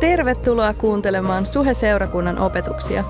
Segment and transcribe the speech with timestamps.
[0.00, 3.04] Tervetuloa kuuntelemaan Suhe-seurakunnan opetuksia.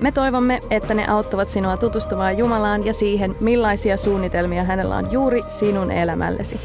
[0.00, 5.42] Me toivomme, että ne auttavat sinua tutustumaan Jumalaan ja siihen, millaisia suunnitelmia hänellä on juuri
[5.48, 6.60] sinun elämällesi.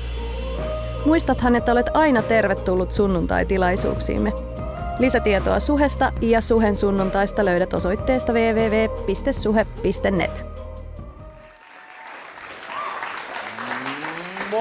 [1.06, 4.34] Muistathan, että olet aina tervetullut sunnuntai-tilaisuuksiimme.
[5.00, 8.94] Lisätietoa Suhesta ja Suhen sunnuntaista löydät osoitteesta www.suhe.net.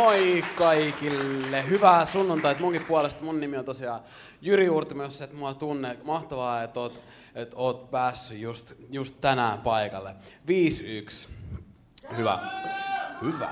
[0.02, 1.68] Moi kaikille!
[1.68, 3.24] Hyvää sunnuntaita munkin puolesta.
[3.24, 4.00] Mun nimi on tosiaan
[4.40, 5.98] Jyri Uurtimo, jos et mua tunne.
[6.04, 7.02] Mahtavaa, että oot,
[7.34, 10.14] että oot päässyt just, just tänään paikalle.
[10.46, 11.28] 5-1.
[12.16, 12.38] Hyvä.
[13.22, 13.48] Hyvä.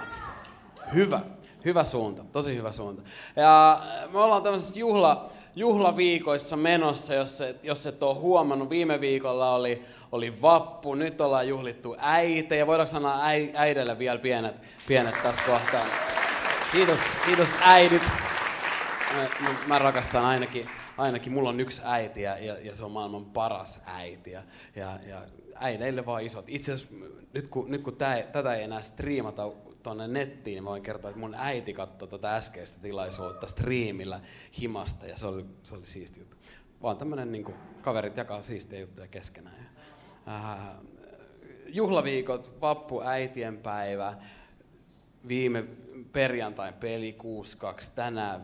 [0.95, 1.21] Hyvä.
[1.65, 2.25] Hyvä suunta.
[2.33, 3.03] Tosi hyvä suunta.
[3.37, 8.71] Ja me ollaan tämmöisessä juhla, juhlaviikoissa menossa, jos et, jos et ole huomannut.
[8.71, 12.67] Viime viikolla oli, oli vappu, nyt ollaan juhlittu äitejä.
[12.67, 13.21] Voidaanko sanoa
[13.55, 14.57] äidelle vielä pienet,
[14.87, 15.85] pienet tässä kohtaa?
[16.73, 18.03] Kiitos, kiitos äidit.
[19.41, 23.83] Mä, mä rakastan ainakin, ainakin, mulla on yksi äiti ja, ja se on maailman paras
[23.87, 24.31] äiti.
[24.31, 24.43] Ja,
[24.77, 25.23] ja, ja
[25.55, 26.45] äideille vaan isot.
[26.49, 26.95] Itse asiassa
[27.33, 31.11] nyt kun, nyt kun tää, tätä ei enää striimata tuonne nettiin, niin mä voin kertoa,
[31.11, 34.21] että mun äiti katsoi tuota äskeistä tilaisuutta striimillä
[34.61, 36.37] himasta ja se oli, se oli siisti juttu.
[36.83, 39.57] Vaan tämmönen niin kaverit jakaa siistiä juttuja keskenään.
[40.27, 40.59] Ja, äh,
[41.67, 44.17] juhlaviikot, vappu, äitien päivä,
[45.29, 45.65] viime
[46.13, 47.25] perjantain peli 6-2,
[47.95, 48.41] tänään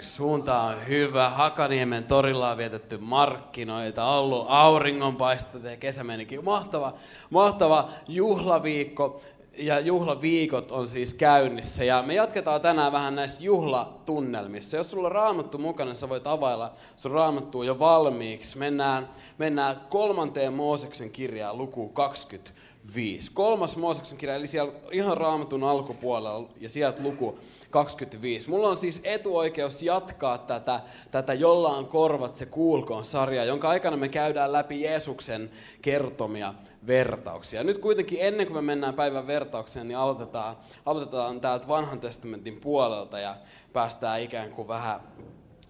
[0.00, 0.04] 5-1.
[0.04, 1.30] Suunta on hyvä.
[1.30, 6.44] Hakaniemen torilla on vietetty markkinoita, ollut auringonpaistot ja kesä menikin.
[6.44, 6.94] Mahtava,
[7.30, 9.22] mahtava juhlaviikko
[9.58, 11.84] ja juhlaviikot on siis käynnissä.
[11.84, 14.76] Ja me jatketaan tänään vähän näissä juhlatunnelmissa.
[14.76, 18.58] Jos sulla on raamattu mukana, sä voit availla sun raamattua jo valmiiksi.
[18.58, 22.62] Mennään, mennään kolmanteen Mooseksen kirjaan, luku 20.
[22.94, 23.30] 5.
[23.34, 27.38] Kolmas Mooseksen kirja, eli siellä ihan raamatun alkupuolella ja sieltä luku
[27.70, 28.50] 25.
[28.50, 33.96] Mulla on siis etuoikeus jatkaa tätä, tätä Jolla on korvat se kuulkoon sarjaa, jonka aikana
[33.96, 35.50] me käydään läpi Jeesuksen
[35.82, 36.54] kertomia
[36.86, 37.64] vertauksia.
[37.64, 40.56] Nyt kuitenkin ennen kuin me mennään päivän vertaukseen, niin aloitetaan,
[40.86, 43.36] aloitetaan täältä vanhan testamentin puolelta ja
[43.72, 45.00] päästään ikään kuin vähän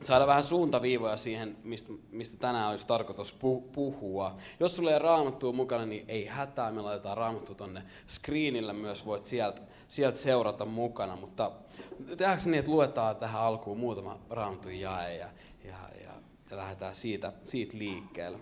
[0.05, 3.39] saada vähän suuntaviivoja siihen, mistä, mistä tänään olisi tarkoitus
[3.73, 4.37] puhua.
[4.61, 9.27] Jos sulla ei raamattua mukana, niin ei hätää, me laitetaan raamattu tonne screenille myös, voit
[9.27, 11.17] sieltä, sieltä seurata mukana.
[11.17, 11.51] Mutta
[12.07, 15.29] tehdäänkö niin, että luetaan tähän alkuun muutama raamattu jae ja,
[15.65, 16.13] ja, ja,
[16.51, 18.39] ja lähdetään siitä, siitä liikkeelle.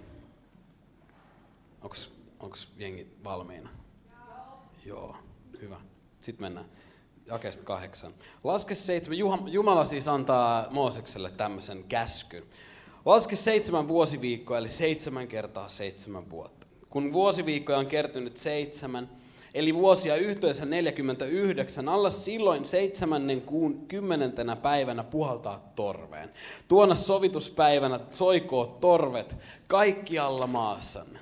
[2.41, 3.71] Onko jengi valmiina?
[4.11, 4.59] Joo.
[4.85, 5.17] Joo,
[5.61, 5.81] hyvä.
[6.21, 6.67] Sitten mennään
[7.31, 8.15] jakeesta kahdeksan.
[8.45, 9.19] Laske seitsemän.
[9.47, 12.43] Jumala siis antaa Moosekselle tämmöisen käskyn.
[13.05, 16.67] Laske seitsemän vuosiviikkoa, eli seitsemän kertaa seitsemän vuotta.
[16.91, 19.11] Kun vuosiviikkoja on kertynyt seitsemän,
[19.55, 26.31] eli vuosia yhteensä 49, alla silloin seitsemännen kuun kymmenentenä päivänä puhaltaa torveen.
[26.69, 29.37] Tuona sovituspäivänä soikoo torvet
[29.67, 31.19] kaikkialla maassanne.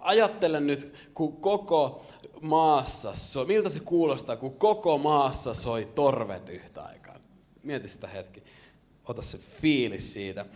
[0.00, 2.04] Ajattelen nyt, kun koko
[2.40, 7.16] maassa soi, miltä se kuulostaa, kun koko maassa soi torvet yhtä aikaa.
[7.62, 8.42] Mieti sitä hetki.
[9.08, 10.46] Ota se fiilis siitä.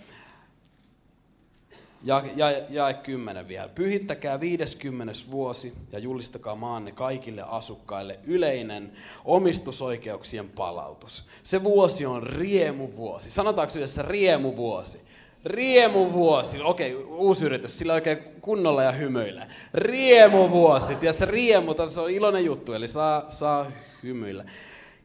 [2.04, 3.68] Ja, ja, ja kymmenen vielä.
[3.68, 5.12] Pyhittäkää 50.
[5.30, 8.92] vuosi ja julistakaa maanne kaikille asukkaille yleinen
[9.24, 11.26] omistusoikeuksien palautus.
[11.42, 13.30] Se vuosi on riemuvuosi.
[13.30, 15.00] Sanotaanko yhdessä riemuvuosi?
[15.44, 16.62] Riemuvuosi.
[16.62, 17.78] Okei, uusi yritys.
[17.78, 19.46] Sillä oikein kunnolla ja hymyillä.
[19.74, 20.94] Riemuvuosi.
[20.94, 23.66] Tiedätkö, riemu, se on iloinen juttu, eli saa, saa
[24.02, 24.44] hymyillä.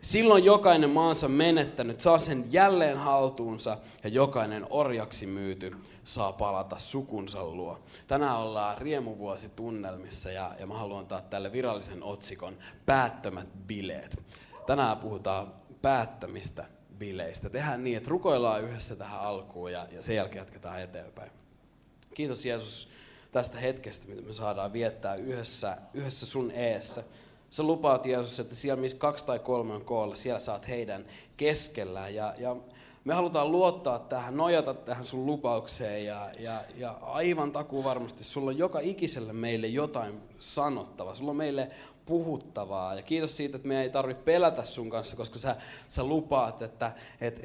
[0.02, 7.46] Silloin jokainen maansa menettänyt saa sen jälleen haltuunsa ja jokainen orjaksi myyty saa palata sukunsa
[7.46, 7.80] luo.
[8.08, 14.24] Tänään ollaan riemuvuosi tunnelmissa ja, ja mä haluan antaa tälle virallisen otsikon Päättömät bileet.
[14.66, 16.66] Tänään puhutaan päättämistä
[17.00, 17.50] bileistä.
[17.50, 21.32] Tehdään niin, että rukoillaan yhdessä tähän alkuun ja, ja sen jälkeen jatketaan eteenpäin.
[22.14, 22.90] Kiitos Jeesus
[23.32, 27.04] tästä hetkestä, mitä me saadaan viettää yhdessä, yhdessä sun eessä.
[27.50, 31.06] Sä lupaat Jeesus, että siellä missä kaksi tai kolme on koolla, siellä saat heidän
[31.38, 32.16] keskellään.
[32.16, 32.56] Ja, ja
[33.04, 38.50] me halutaan luottaa tähän, nojata tähän sun lupaukseen ja, ja, ja aivan takuu varmasti sulla
[38.50, 41.16] on joka ikiselle meille jotain sanottavaa.
[41.16, 41.70] Sulla on meille
[42.10, 42.96] puhuttavaa.
[42.96, 45.56] Ja kiitos siitä, että me ei tarvitse pelätä sun kanssa, koska sä,
[45.88, 46.92] sä lupaat, että,
[47.22, 47.42] että,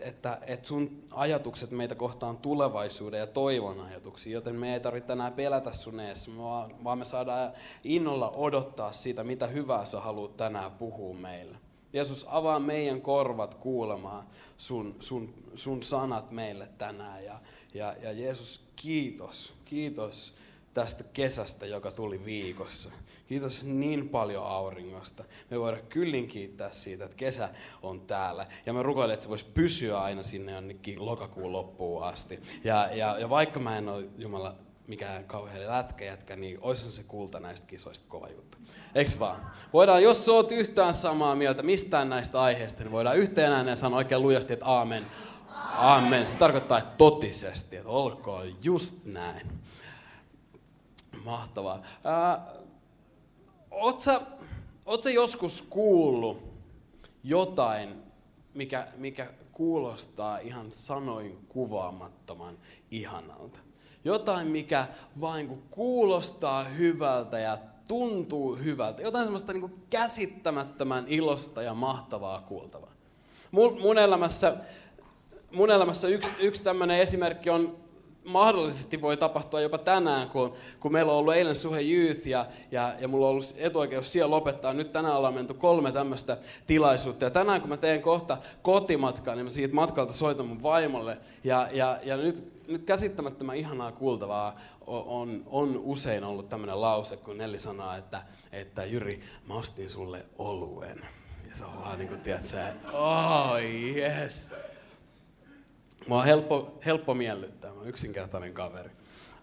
[0.00, 5.32] että, että sun ajatukset meitä kohtaan tulevaisuuden ja toivon ajatuksia, joten me ei tarvitse tänään
[5.32, 7.52] pelätä sun eessä, vaan, vaan me saadaan
[7.84, 11.58] innolla odottaa siitä, mitä hyvää sä haluat tänään puhua meille.
[11.92, 14.26] Jeesus, avaa meidän korvat kuulemaan
[14.56, 17.24] sun, sun, sun sanat meille tänään.
[17.24, 17.40] Ja,
[17.74, 20.34] ja, ja Jeesus, kiitos, kiitos
[20.74, 22.90] tästä kesästä, joka tuli viikossa.
[23.26, 25.24] Kiitos niin paljon auringosta.
[25.50, 27.48] Me voidaan kyllin kiittää siitä, että kesä
[27.82, 28.46] on täällä.
[28.66, 32.40] Ja mä rukoilen, että se voisi pysyä aina sinne jonnekin lokakuun loppuun asti.
[32.64, 34.54] Ja, ja, ja vaikka mä en ole Jumala
[34.86, 38.58] mikään kauhean lätkäjätkä, niin olisi se kulta näistä kisoista kova juttu.
[38.94, 39.50] Eiks vaan?
[39.72, 43.98] Voidaan, jos sä oot yhtään samaa mieltä mistään näistä aiheista, niin voidaan yhteen ääneen sanoa
[43.98, 45.06] oikein lujasti, että aamen.
[45.76, 46.26] Aamen.
[46.26, 49.52] Se tarkoittaa, että totisesti, että olkoon just näin.
[51.24, 51.82] Mahtavaa.
[52.04, 52.46] Ää,
[53.72, 54.20] oot, sä,
[54.86, 56.42] oot sä joskus kuullut
[57.24, 58.02] jotain,
[58.54, 62.58] mikä, mikä kuulostaa ihan sanoin kuvaamattoman
[62.90, 63.58] ihanalta?
[64.04, 64.86] Jotain, mikä
[65.20, 67.58] vain kuulostaa hyvältä ja
[67.88, 69.02] tuntuu hyvältä.
[69.02, 72.92] Jotain semmoista niin käsittämättömän ilosta ja mahtavaa kuultavaa.
[73.50, 74.56] Mun, mun elämässä,
[75.52, 77.81] mun elämässä yksi, yksi tämmöinen esimerkki on
[78.24, 82.92] mahdollisesti voi tapahtua jopa tänään, kun, kun meillä on ollut eilen Suhe Youth ja, ja,
[82.98, 84.72] ja mulla on ollut etuoikeus siellä lopettaa.
[84.72, 87.24] Nyt tänään ollaan menty kolme tämmöistä tilaisuutta.
[87.24, 91.18] Ja tänään kun mä teen kohta kotimatkaa, niin mä siitä matkalta soitan mun vaimolle.
[91.44, 97.38] Ja, ja, ja nyt, nyt käsittämättömän ihanaa kuultavaa on, on usein ollut tämmöinen lause, kun
[97.38, 98.22] Nelli sanoo, että,
[98.52, 101.00] että Jyri, mä ostin sulle oluen.
[101.50, 102.56] Ja se on vaan niin kuin, tiedätkö,
[102.92, 103.56] oh
[103.96, 104.52] yes.
[106.08, 108.90] Mua on helppo, helppo miellyttää, mä oon yksinkertainen kaveri.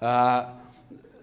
[0.02, 0.56] Ää,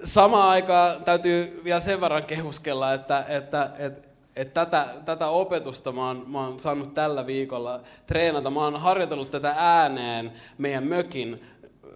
[0.04, 6.06] samaan aikaan täytyy vielä sen verran kehuskella, että, että, että, että tätä, tätä opetusta mä
[6.06, 8.50] oon, mä oon saanut tällä viikolla treenata.
[8.50, 11.44] Mä oon harjoitellut tätä ääneen meidän mökin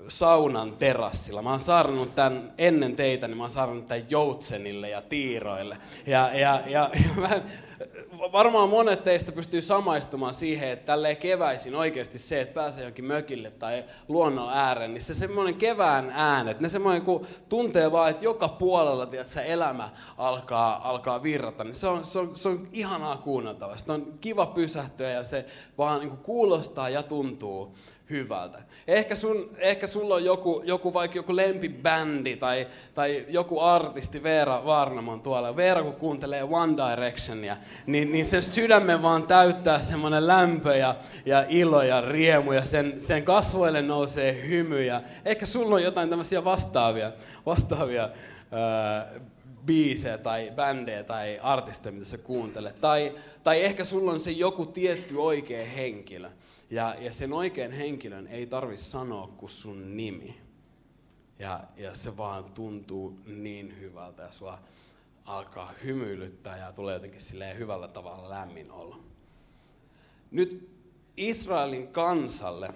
[0.09, 1.43] saunan terassilla.
[1.43, 5.77] Mä oon saarnannut tämän ennen teitä, niin mä oon saarnannut tämän Joutsenille ja Tiiroille.
[6.07, 7.43] Ja, ja, ja, ja mä,
[8.33, 13.51] varmaan monet teistä pystyy samaistumaan siihen, että tälleen keväisin oikeasti se, että pääsee jonkin mökille
[13.51, 18.49] tai luonnon ääreen, niin se semmoinen kevään äänet, ne semmoinen kun tuntee vaan, että joka
[18.49, 23.17] puolella tiedät, se elämä alkaa, alkaa virrata, niin se on, se on, se on ihanaa
[23.17, 23.77] kuunneltavaa.
[23.77, 25.45] Se on kiva pysähtyä ja se
[25.79, 27.75] vaan niin kuulostaa ja tuntuu
[28.11, 28.59] hyvältä.
[28.87, 34.65] Ehkä, sun, ehkä sulla on joku, joku vaikka joku lempibändi tai, tai joku artisti, Veera
[34.65, 35.57] Varnamon tuolla.
[35.57, 40.95] Veera kun kuuntelee One Directionia, niin, niin sen sydämen vaan täyttää semmoinen lämpö ja,
[41.27, 44.85] ja ilo ja riemu ja sen, sen kasvoille nousee hymy.
[44.85, 47.13] Ja ehkä sulla on jotain tämmöisiä vastaavia,
[47.47, 48.09] vastaavia
[48.53, 49.07] ää,
[49.67, 52.81] biisejä tai bändejä tai artisteja, mitä sä kuuntelet.
[52.81, 53.15] Tai,
[53.45, 56.31] tai ehkä sulla on se joku tietty oikea henkilö.
[56.71, 60.41] Ja, ja sen oikean henkilön ei tarvi sanoa kuin sun nimi.
[61.39, 64.59] Ja, ja se vaan tuntuu niin hyvältä ja sua
[65.25, 69.01] alkaa hymyilyttää ja tulee jotenkin silleen hyvällä tavalla lämmin olo.
[70.31, 70.71] Nyt
[71.17, 72.75] Israelin kansalle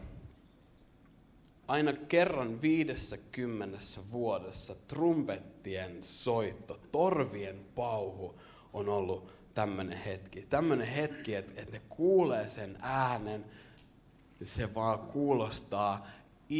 [1.68, 8.40] aina kerran viidessä kymmenessä vuodessa trumpettien soitto, torvien pauhu
[8.72, 10.46] on ollut tämmöinen hetki.
[10.50, 13.44] Tämmöinen hetki, että, että ne kuulee sen äänen,
[14.42, 16.06] se vaan kuulostaa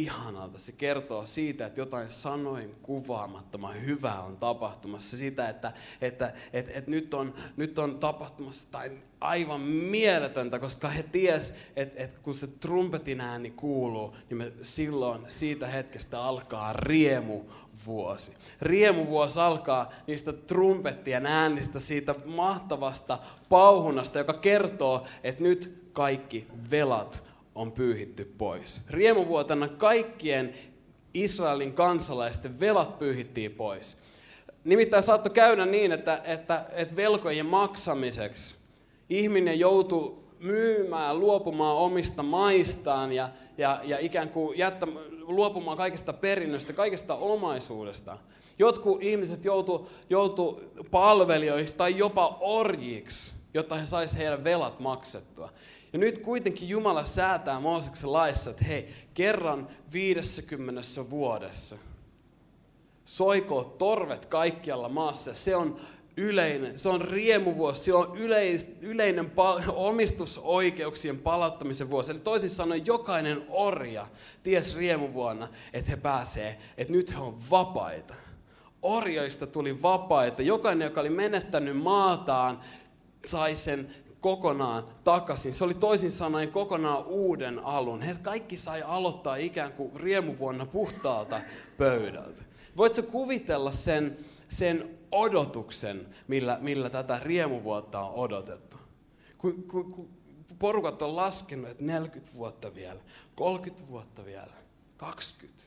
[0.01, 0.57] ihanalta.
[0.57, 5.17] Se kertoo siitä, että jotain sanoin kuvaamattoman hyvää on tapahtumassa.
[5.17, 11.03] Sitä, että, että, että, että nyt, on, nyt on tapahtumassa tai aivan mieletöntä, koska he
[11.03, 17.41] ties, että, että kun se trumpetin ääni kuuluu, niin me silloin siitä hetkestä alkaa riemu
[17.85, 18.31] vuosi.
[18.61, 23.19] Riemuvuosi alkaa niistä trumpettien äänistä, siitä mahtavasta
[23.49, 27.24] pauhunasta, joka kertoo, että nyt kaikki velat
[27.55, 28.81] on pyyhitty pois.
[28.89, 30.53] Riemuvuotena kaikkien
[31.13, 33.97] Israelin kansalaisten velat pyyhittiin pois.
[34.63, 38.55] Nimittäin saattoi käydä niin, että, että, että velkojen maksamiseksi
[39.09, 44.87] ihminen joutui myymään, luopumaan omista maistaan ja, ja, ja ikään kuin jättä,
[45.21, 48.17] luopumaan kaikesta perinnöstä, kaikesta omaisuudesta.
[48.59, 55.49] Jotkut ihmiset joutu, joutu palvelijoiksi tai jopa orjiksi, jotta he saisivat heidän velat maksettua.
[55.95, 61.77] Ja nyt kuitenkin Jumala säätää Mooseksen laissa, että hei, kerran 50 vuodessa
[63.05, 65.33] soikoo torvet kaikkialla maassa.
[65.33, 65.79] Se on
[66.17, 72.11] yleinen, se on riemuvuosi, se on yleis, yleinen pal- omistusoikeuksien palauttamisen vuosi.
[72.11, 74.07] Eli toisin sanoen jokainen orja
[74.43, 78.13] ties riemuvuonna, että he pääsee, että nyt he on vapaita.
[78.81, 80.41] Orjoista tuli vapaita.
[80.41, 82.59] Jokainen, joka oli menettänyt maataan,
[83.25, 85.53] sai sen kokonaan takaisin.
[85.53, 88.01] Se oli toisin sanoen kokonaan uuden alun.
[88.01, 91.41] He kaikki sai aloittaa ikään kuin riemuvuonna puhtaalta
[91.77, 92.43] pöydältä.
[92.77, 94.17] Voitko kuvitella sen,
[94.49, 98.77] sen odotuksen, millä, millä tätä riemuvuotta on odotettu?
[99.37, 100.09] Kun, kun, kun
[100.59, 103.01] porukat on laskenut, että 40 vuotta vielä,
[103.35, 104.53] 30 vuotta vielä,
[104.97, 105.63] 20,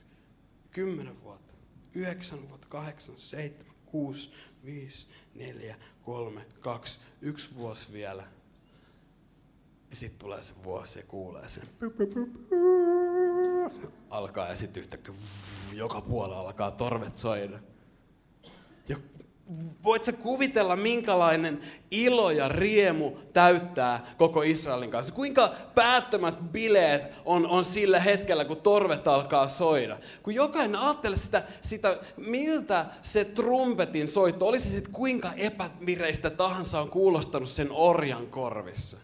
[0.71, 1.53] 10 vuotta,
[1.93, 4.31] 9 vuotta, 8, 7, 6,
[4.65, 8.38] 5, 4, 3, 2, yksi vuosi vielä.
[9.89, 11.63] Ja sitten tulee se vuosi ja kuulee sen.
[14.09, 15.13] Alkaa ja sitten yhtäkkiä
[15.73, 17.59] joka puolella alkaa torvet soida.
[18.89, 18.97] Ja
[19.83, 25.13] voit sä kuvitella, minkälainen ilo ja riemu täyttää koko Israelin kanssa?
[25.13, 29.97] Kuinka päättömät bileet on, on sillä hetkellä, kun torvet alkaa soida?
[30.23, 36.89] Kun jokainen ajattelee sitä, sitä miltä se trumpetin soitto, olisi sitten kuinka epämireistä tahansa on
[36.89, 38.97] kuulostanut sen orjan korvissa.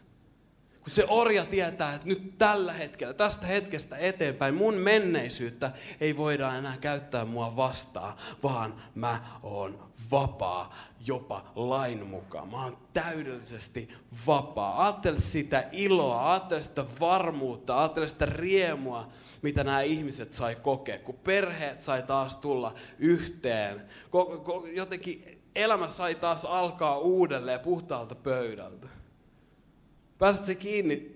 [0.85, 6.55] Kun se orja tietää, että nyt tällä hetkellä, tästä hetkestä eteenpäin, mun menneisyyttä ei voida
[6.55, 8.13] enää käyttää mua vastaan,
[8.43, 10.75] vaan mä oon vapaa
[11.07, 12.51] jopa lain mukaan.
[12.51, 13.89] Mä oon täydellisesti
[14.27, 14.83] vapaa.
[14.85, 19.07] Ajattele sitä iloa, ajattele sitä varmuutta, ajattele sitä riemua,
[19.41, 23.81] mitä nämä ihmiset sai kokea, kun perheet sai taas tulla yhteen.
[24.73, 28.94] Jotenkin elämä sai taas alkaa uudelleen puhtaalta pöydältä.
[30.17, 31.15] Pääset se kiinni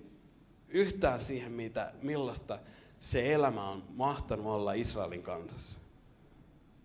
[0.68, 2.58] yhtään siihen, mitä, millaista
[3.00, 5.78] se elämä on mahtanut olla Israelin kansassa.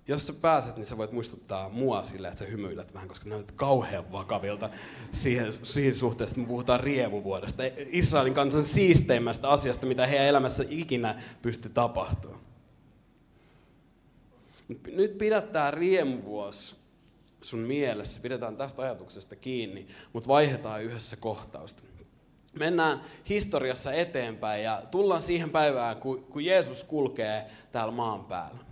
[0.07, 3.51] Jos sä pääset, niin sä voit muistuttaa mua sille, että sä hymyilet vähän, koska näytät
[3.51, 4.69] kauhean vakavilta
[5.12, 7.63] siihen, siihen suhteessa, että me puhutaan riemuvuodesta.
[7.75, 12.41] Israelin kansan siisteimmästä asiasta, mitä heidän elämässä ikinä pysty tapahtumaan.
[14.91, 16.75] Nyt pidättää riemuvuosi
[17.41, 21.84] sun mielessä, pidetään tästä ajatuksesta kiinni, mutta vaihdetaan yhdessä kohtausta
[22.59, 28.65] mennään historiassa eteenpäin ja tullaan siihen päivään, kun, Jeesus kulkee täällä maan päällä.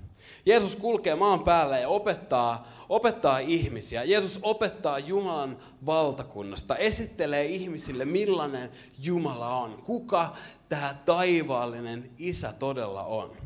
[0.46, 4.04] Jeesus kulkee maan päällä ja opettaa, opettaa ihmisiä.
[4.04, 8.70] Jeesus opettaa Jumalan valtakunnasta, esittelee ihmisille, millainen
[9.04, 10.36] Jumala on, kuka
[10.70, 13.38] tämä taivaallinen isä todella on.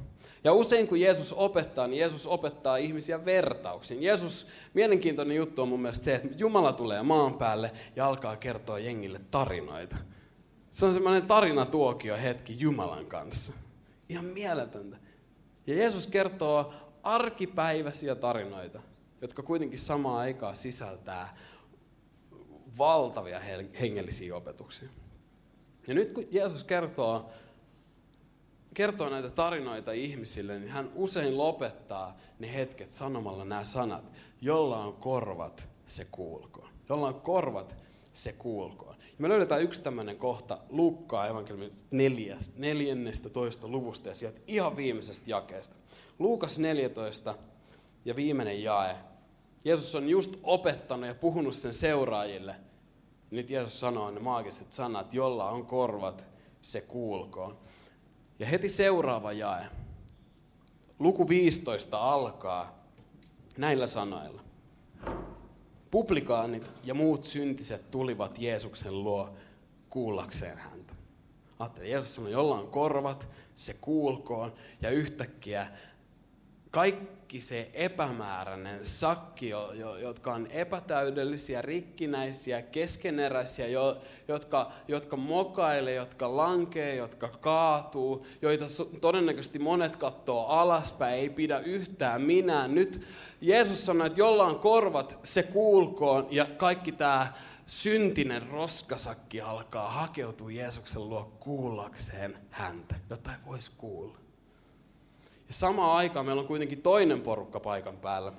[0.44, 4.04] Ja usein kun Jeesus opettaa, niin Jeesus opettaa ihmisiä vertauksin.
[4.04, 8.80] Jeesus, mielenkiintoinen juttu on mun mielestä se, että Jumala tulee maan päälle ja alkaa kertoa
[8.80, 9.96] jengille tarinoita.
[10.72, 13.54] Se on semmoinen tarinatuokio hetki Jumalan kanssa.
[14.10, 14.98] Ihan mieletöntä.
[15.68, 18.82] Ja Jeesus kertoo arkipäiväisiä tarinoita,
[19.22, 21.38] jotka kuitenkin samaan aikaan sisältää
[22.78, 23.40] valtavia
[23.80, 24.90] hengellisiä opetuksia.
[25.88, 27.30] Ja nyt kun Jeesus kertoo,
[28.74, 34.94] kertoo näitä tarinoita ihmisille, niin hän usein lopettaa ne hetket sanomalla nämä sanat, jolla on
[34.94, 36.70] korvat, se kuulkoon.
[36.90, 37.76] Jolla on korvat,
[38.14, 38.96] se kuulkoon.
[39.18, 41.72] Ja me löydetään yksi tämmöinen kohta Lukkaa evankeliumin
[42.56, 45.76] neljännestä toista luvusta ja sieltä ihan viimeisestä jakeesta.
[46.20, 47.36] Luukas 14
[48.06, 48.96] ja viimeinen jae.
[49.66, 52.56] Jeesus on just opettanut ja puhunut sen seuraajille.
[53.32, 56.26] Nyt Jeesus sanoo ne maagiset sanat, jolla on korvat,
[56.62, 57.58] se kuulkoon.
[58.40, 59.66] Ja heti seuraava jae.
[61.00, 62.84] Luku 15 alkaa
[63.58, 64.47] näillä sanoilla.
[65.92, 69.34] Publikaanit ja muut syntiset tulivat Jeesuksen luo
[69.90, 70.94] kuullakseen häntä.
[71.60, 74.54] Ajattelin, Jeesus sanoi, jolla on korvat, se kuulkoon.
[74.82, 75.68] Ja yhtäkkiä
[76.72, 79.50] kaikki se epämääräinen sakki,
[80.02, 83.68] jotka on epätäydellisiä, rikkinäisiä, keskeneräisiä,
[84.28, 88.66] jotka, jotka mokailee, jotka lankee, jotka kaatuu, joita
[89.02, 92.68] todennäköisesti monet katsoo alaspäin, ei pidä yhtään minä.
[92.68, 93.08] Nyt
[93.42, 97.34] Jeesus sanoi, että jolla on korvat, se kuulkoon, ja kaikki tämä
[97.66, 104.27] syntinen roskasakki alkaa hakeutua Jeesuksen luo kuullakseen häntä, jotta ei voisi kuulla.
[105.48, 108.34] Ja samaan aikaan meillä on kuitenkin toinen porukka paikan päällä.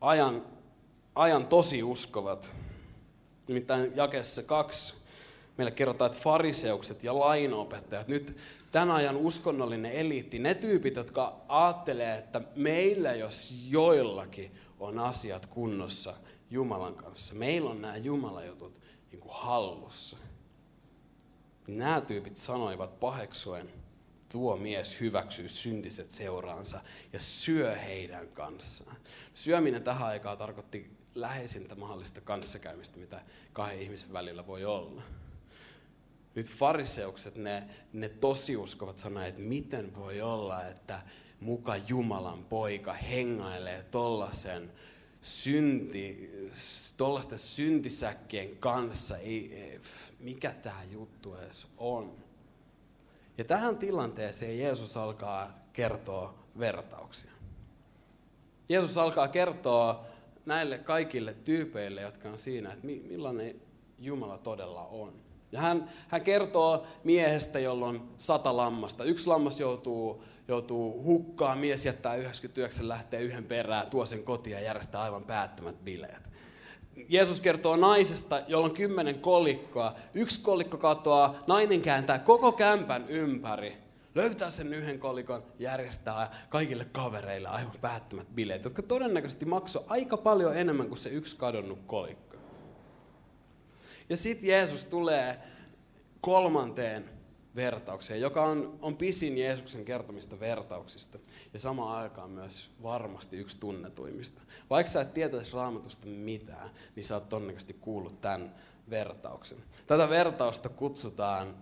[0.00, 0.46] Ajan,
[1.14, 2.54] ajan tosi uskovat.
[3.48, 4.94] Nimittäin jakessa kaksi
[5.56, 8.36] meille kerrotaan, että fariseukset ja lainopettajat, nyt
[8.72, 16.14] tämän ajan uskonnollinen eliitti, ne tyypit, jotka ajattelee, että meillä jos joillakin on asiat kunnossa
[16.50, 18.80] Jumalan kanssa, meillä on nämä Jumalajutut
[19.12, 20.16] niin kuin hallussa.
[21.68, 23.72] Nämä tyypit sanoivat paheksuen,
[24.32, 26.80] tuo mies hyväksyy syntiset seuraansa
[27.12, 28.96] ja syö heidän kanssaan.
[29.32, 35.02] Syöminen tähän aikaan tarkoitti läheisintä mahdollista kanssakäymistä, mitä kahden ihmisen välillä voi olla.
[36.34, 41.02] Nyt fariseukset, ne, ne tosiuskovat sanoa, että miten voi olla, että
[41.40, 44.72] muka Jumalan poika hengailee tollasen
[45.20, 46.30] synti,
[46.96, 49.18] tollaisten syntisäkkien kanssa.
[49.18, 49.80] Ei,
[50.20, 52.25] mikä tämä juttu edes on?
[53.38, 57.30] Ja tähän tilanteeseen Jeesus alkaa kertoa vertauksia.
[58.68, 60.04] Jeesus alkaa kertoa
[60.46, 63.60] näille kaikille tyypeille, jotka on siinä, että millainen
[63.98, 65.12] Jumala todella on.
[65.52, 69.04] Ja hän, hän kertoo miehestä, jolla on sata lammasta.
[69.04, 74.60] Yksi lammas joutuu, joutuu hukkaan, mies jättää 99, lähtee yhden perään, tuo sen kotiin ja
[74.60, 76.35] järjestää aivan päättömät bileet.
[77.08, 79.94] Jeesus kertoo naisesta, jolla on kymmenen kolikkoa.
[80.14, 83.76] Yksi kolikko katoaa, nainen kääntää koko kämpän ympäri.
[84.14, 90.56] Löytää sen yhden kolikon, järjestää kaikille kavereille aivan päättömät bileet, jotka todennäköisesti maksoi aika paljon
[90.56, 92.36] enemmän kuin se yksi kadonnut kolikko.
[94.08, 95.38] Ja sitten Jeesus tulee
[96.20, 97.15] kolmanteen
[97.56, 101.18] vertaukseen, joka on, on pisin Jeesuksen kertomista vertauksista
[101.52, 104.42] ja samaan aikaan myös varmasti yksi tunnetuimmista.
[104.70, 108.54] Vaikka sä et tietäisi raamatusta mitään, niin sä oot todennäköisesti kuullut tämän
[108.90, 109.58] vertauksen.
[109.86, 111.54] Tätä vertausta kutsutaan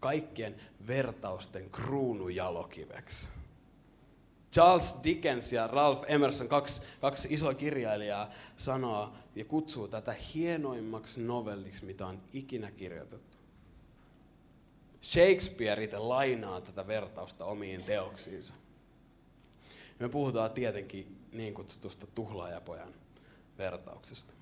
[0.00, 0.56] kaikkien
[0.86, 3.28] vertausten kruunujalokiveksi.
[4.52, 11.84] Charles Dickens ja Ralph Emerson, kaksi, kaksi isoa kirjailijaa, sanoo ja kutsuu tätä hienoimmaksi novelliksi,
[11.84, 13.29] mitä on ikinä kirjoitettu.
[15.02, 18.54] Shakespeare itse lainaa tätä vertausta omiin teoksiinsa.
[19.98, 22.94] Me puhutaan tietenkin niin kutsutusta tuhlaajapojan
[23.58, 24.32] vertauksesta.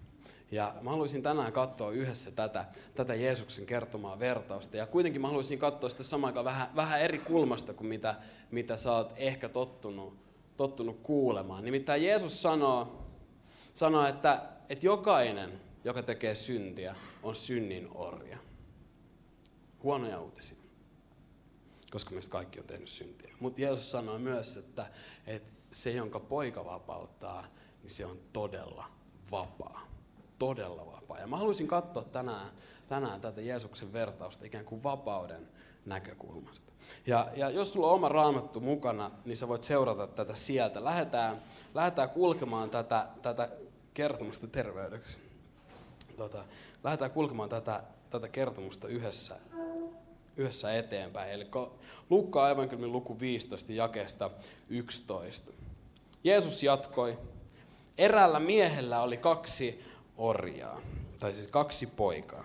[0.51, 4.77] Ja mä haluaisin tänään katsoa yhdessä tätä, tätä Jeesuksen kertomaa vertausta.
[4.77, 8.15] Ja kuitenkin mä haluaisin katsoa sitä samaan aikaan vähän, vähän eri kulmasta kuin mitä,
[8.51, 10.15] mitä sä oot ehkä tottunut,
[10.57, 11.65] tottunut kuulemaan.
[11.65, 13.07] Nimittäin Jeesus sanoo,
[13.75, 18.39] sanoo että, että jokainen, joka tekee syntiä, on synnin orja.
[19.89, 20.57] Huonoja uutisia,
[21.91, 23.35] koska meistä kaikki on tehnyt syntiä.
[23.41, 24.87] Mutta Jeesus sanoi myös, että,
[25.27, 27.45] että se, jonka poika vapauttaa,
[27.83, 28.85] niin se on todella
[29.31, 29.87] vapaa.
[30.39, 31.19] Todella vapaa.
[31.19, 32.51] Ja mä haluaisin katsoa tänään,
[32.89, 35.49] tänään tätä Jeesuksen vertausta ikään kuin vapauden
[35.87, 36.73] näkökulmasta.
[37.07, 40.85] Ja, ja jos sulla on oma raamattu mukana, niin sä voit seurata tätä sieltä.
[40.85, 41.43] Lähdetään,
[41.75, 43.49] lähdetään kulkemaan tätä, tätä
[43.95, 45.19] kertomusta terveydeksi.
[46.17, 46.45] Tota,
[46.85, 49.48] lähdetään kulkemaan tätä, tätä kertomusta yhdessä
[50.39, 51.33] yhdessä eteenpäin.
[51.33, 51.47] Eli
[52.11, 54.31] Lukka evankeliumin luku 15 jakeesta
[54.69, 55.53] 11.
[56.25, 57.19] Jeesus jatkoi,
[57.99, 59.85] eräällä miehellä oli kaksi
[60.17, 60.81] orjaa,
[61.19, 62.45] tai siis kaksi poikaa.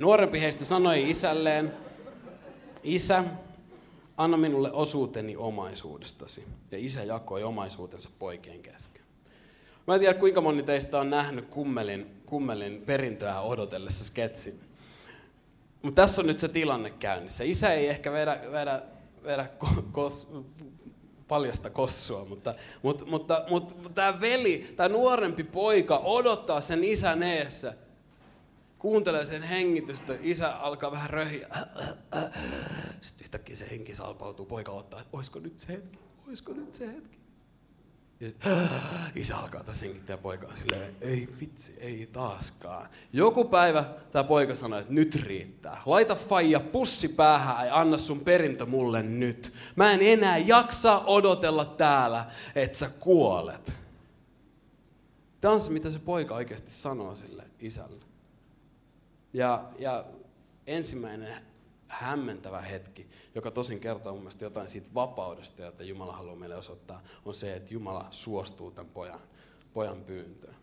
[0.00, 1.72] Nuorempi heistä sanoi isälleen,
[2.82, 3.24] isä,
[4.16, 6.44] anna minulle osuuteni omaisuudestasi.
[6.70, 9.02] Ja isä jakoi omaisuutensa poikien kesken.
[9.86, 14.60] Mä en tiedä, kuinka moni teistä on nähnyt kummelin, kummelin perintöä odotellessa sketsin.
[15.84, 17.44] Mutta tässä on nyt se tilanne käynnissä.
[17.44, 18.82] Isä ei ehkä vedä, vedä,
[19.24, 19.48] vedä
[19.92, 20.28] kos,
[21.28, 27.22] paljasta kossua, mutta, mutta, mutta, mutta, mutta tämä veli, tämä nuorempi poika odottaa sen isän
[27.22, 27.74] eessä.
[28.78, 31.48] Kuuntelee sen hengitystä, isä alkaa vähän röhiä.
[33.00, 36.86] Sitten yhtäkkiä se henki salpautuu, poika ottaa, että olisiko nyt se hetki, olisiko nyt se
[36.86, 37.23] hetki.
[38.24, 38.44] Ja sit,
[39.22, 42.88] isä alkaa taas hengittää poikaa silleen, ei vitsi, ei taaskaan.
[43.12, 45.82] Joku päivä tämä poika sanoi, että nyt riittää.
[45.86, 49.54] Laita faija pussi päähän ja anna sun perintö mulle nyt.
[49.76, 53.72] Mä en enää jaksa odotella täällä, että sä kuolet.
[55.40, 58.04] Tämä on se, mitä se poika oikeasti sanoo sille isälle.
[59.32, 60.04] Ja, ja
[60.66, 61.42] ensimmäinen
[62.00, 67.34] hämmentävä hetki, joka tosin kertoo mun jotain siitä vapaudesta, jota Jumala haluaa meille osoittaa, on
[67.34, 69.20] se, että Jumala suostuu tämän pojan,
[69.74, 70.54] pojan pyyntöön.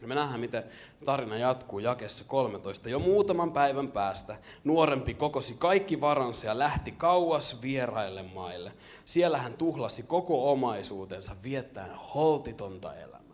[0.00, 0.64] Ja me nähdään, miten
[1.04, 2.88] tarina jatkuu jakessa 13.
[2.88, 8.72] Jo muutaman päivän päästä nuorempi kokosi kaikki varansa ja lähti kauas vieraille maille.
[9.04, 13.27] Siellä hän tuhlasi koko omaisuutensa viettäen holtitonta elämää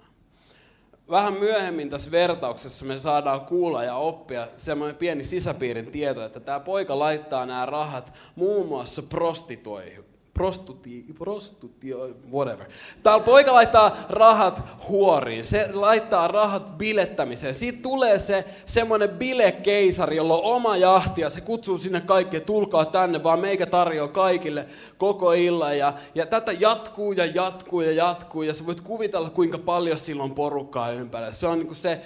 [1.10, 6.60] vähän myöhemmin tässä vertauksessa me saadaan kuulla ja oppia semmoinen pieni sisäpiirin tieto, että tämä
[6.60, 12.66] poika laittaa nämä rahat muun muassa prostituoihin prostuti, prostutio, whatever.
[13.02, 17.54] Täällä poika laittaa rahat huoriin, se laittaa rahat bilettämiseen.
[17.54, 22.84] Siitä tulee se semmoinen bilekeisari, jolla on oma jahti ja se kutsuu sinne kaikki, tulkaa
[22.84, 24.66] tänne, vaan meikä tarjoaa kaikille
[24.98, 25.78] koko illan.
[25.78, 30.34] Ja, ja tätä jatkuu ja jatkuu ja jatkuu ja sä voit kuvitella, kuinka paljon silloin
[30.34, 31.32] porukkaa ympärillä.
[31.32, 32.00] Se on niin se,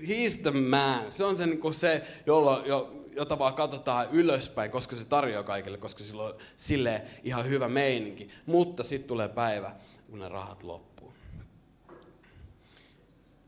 [0.00, 1.00] he's the man.
[1.10, 5.78] Se on se, niin se jolla, jo, jota vaan katsotaan ylöspäin, koska se tarjoaa kaikille,
[5.78, 8.28] koska sillä on sille ihan hyvä meininki.
[8.46, 9.72] Mutta sitten tulee päivä,
[10.10, 11.12] kun ne rahat loppuu.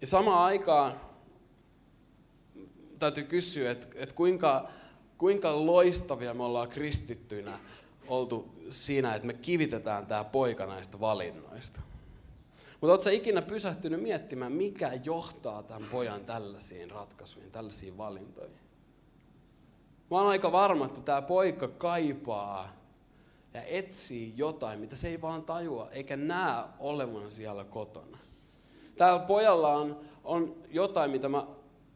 [0.01, 1.01] Ja samaan aikaan
[2.99, 4.69] täytyy kysyä, että, että kuinka,
[5.19, 7.59] kuinka loistavia me ollaan kristittyinä
[8.09, 11.81] oltu siinä, että me kivitetään tämä poika näistä valinnoista.
[12.81, 18.64] Mutta oletko ikinä pysähtynyt miettimään, mikä johtaa tämän pojan tällaisiin ratkaisuihin, tällaisiin valintoihin?
[20.11, 22.73] Mä oon aika varma, että tämä poika kaipaa
[23.55, 28.19] ja etsii jotain, mitä se ei vaan tajua, eikä näe olevan siellä kotona.
[28.97, 31.47] Täällä pojalla on, on jotain, mitä mä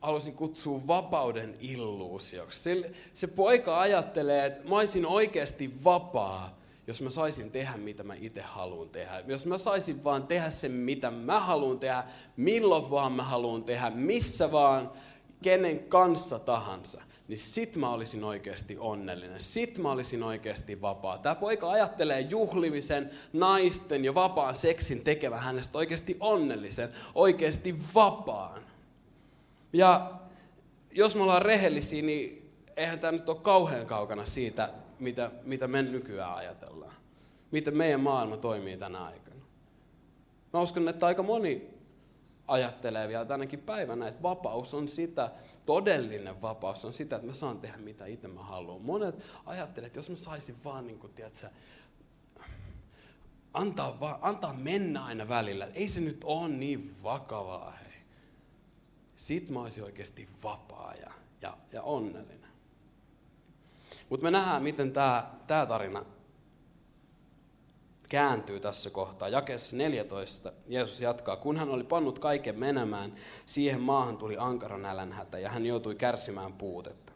[0.01, 2.61] haluaisin kutsua vapauden illuusioksi.
[2.61, 8.15] Se, se poika ajattelee, että mä olisin oikeasti vapaa, jos mä saisin tehdä, mitä mä
[8.15, 9.23] itse haluan tehdä.
[9.27, 12.05] Jos mä saisin vaan tehdä sen, mitä mä haluan tehdä,
[12.37, 14.93] milloin vaan mä haluan tehdä, missä vaan,
[15.43, 19.41] kenen kanssa tahansa, niin sit mä olisin oikeasti onnellinen.
[19.41, 21.19] Sit mä olisin oikeasti vapaa.
[21.19, 28.63] Tämä poika ajattelee juhlimisen, naisten ja vapaan seksin tekevä hänestä oikeasti onnellisen, oikeasti vapaan.
[29.73, 30.13] Ja
[30.93, 35.83] jos me ollaan rehellisiä, niin eihän tämä nyt ole kauhean kaukana siitä, mitä, mitä me
[35.83, 36.95] nykyään ajatellaan.
[37.51, 39.41] Miten meidän maailma toimii tänä aikana.
[40.53, 41.71] Mä uskon, että aika moni
[42.47, 45.31] ajattelee vielä tänäkin päivänä, että vapaus on sitä,
[45.69, 48.83] todellinen vapaus on sitä, että mä saan tehdä mitä itse mä haluan.
[48.83, 51.49] Monet ajattelee, että jos mä saisin vaan, niin kuin, tiedätkö,
[53.55, 55.69] antaa, vaan, antaa mennä aina välillä.
[55.75, 58.01] Ei se nyt ole niin vakavaa, hei.
[59.17, 62.51] Sitten mä olisin oikeasti vapaa ja, ja, ja onnellinen.
[64.09, 66.05] Mutta me nähdään, miten tämä tarina
[68.09, 69.29] kääntyy tässä kohtaa.
[69.29, 73.15] Jakeessa 14 Jeesus jatkaa, kun hän oli pannut kaiken menemään,
[73.47, 77.13] siihen maahan tuli ankara nälänhätä ja hän joutui kärsimään puutetta.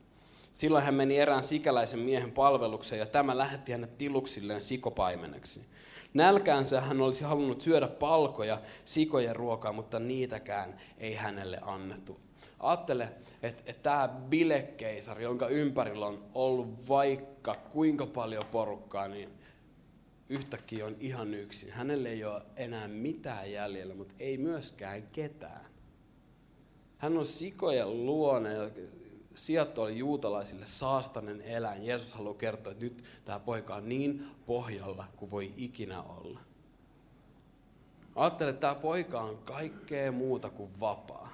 [0.53, 5.67] Silloin hän meni erään sikäläisen miehen palvelukseen ja tämä lähetti hänet tiluksilleen sikopaimeneksi.
[6.15, 12.21] Nälkäänsä hän olisi halunnut syödä palkoja, sikojen ruokaa, mutta niitäkään ei hänelle annettu.
[12.61, 13.09] Ajattele,
[13.43, 19.42] että, että tämä bilekeisari, jonka ympärillä on ollut vaikka kuinka paljon porukkaa, niin
[20.33, 21.71] yhtäkkiä on ihan yksin.
[21.71, 25.67] Hänelle ei ole enää mitään jäljellä, mutta ei myöskään ketään.
[26.99, 28.49] Hän on sikojen luona,
[29.35, 31.87] sieltä oli juutalaisille saastainen eläin.
[31.87, 36.41] Jeesus haluaa kertoa, että nyt tämä poika on niin pohjalla kuin voi ikinä olla.
[38.15, 41.33] Ajattele, että tämä poika on kaikkea muuta kuin vapaa.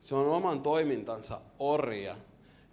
[0.00, 2.16] Se on oman toimintansa orja.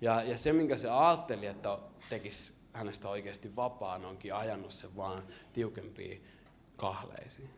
[0.02, 1.78] Ja, ja se, minkä se ajatteli, että
[2.10, 6.24] tekisi hänestä oikeasti vapaan, onkin ajanut sen vaan tiukempiin
[6.76, 7.50] kahleisiin.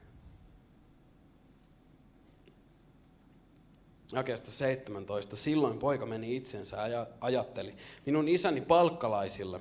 [4.12, 5.36] Jakeesta 17.
[5.36, 9.60] Silloin poika meni itsensä ja ajatteli, minun isäni palkkalaisilla,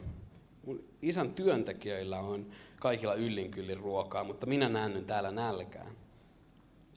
[0.66, 5.96] mun isän työntekijöillä on kaikilla yllinkyllin ruokaa, mutta minä näen täällä nälkään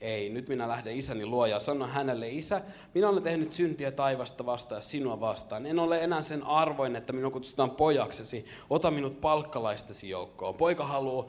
[0.01, 2.61] ei, nyt minä lähden isäni luo ja sanon hänelle, isä,
[2.93, 5.65] minä olen tehnyt syntiä taivasta vastaan ja sinua vastaan.
[5.65, 8.45] En ole enää sen arvoin, että minua kutsutaan pojaksesi.
[8.69, 10.55] Ota minut palkkalaistesi joukkoon.
[10.55, 11.27] Poika haluaa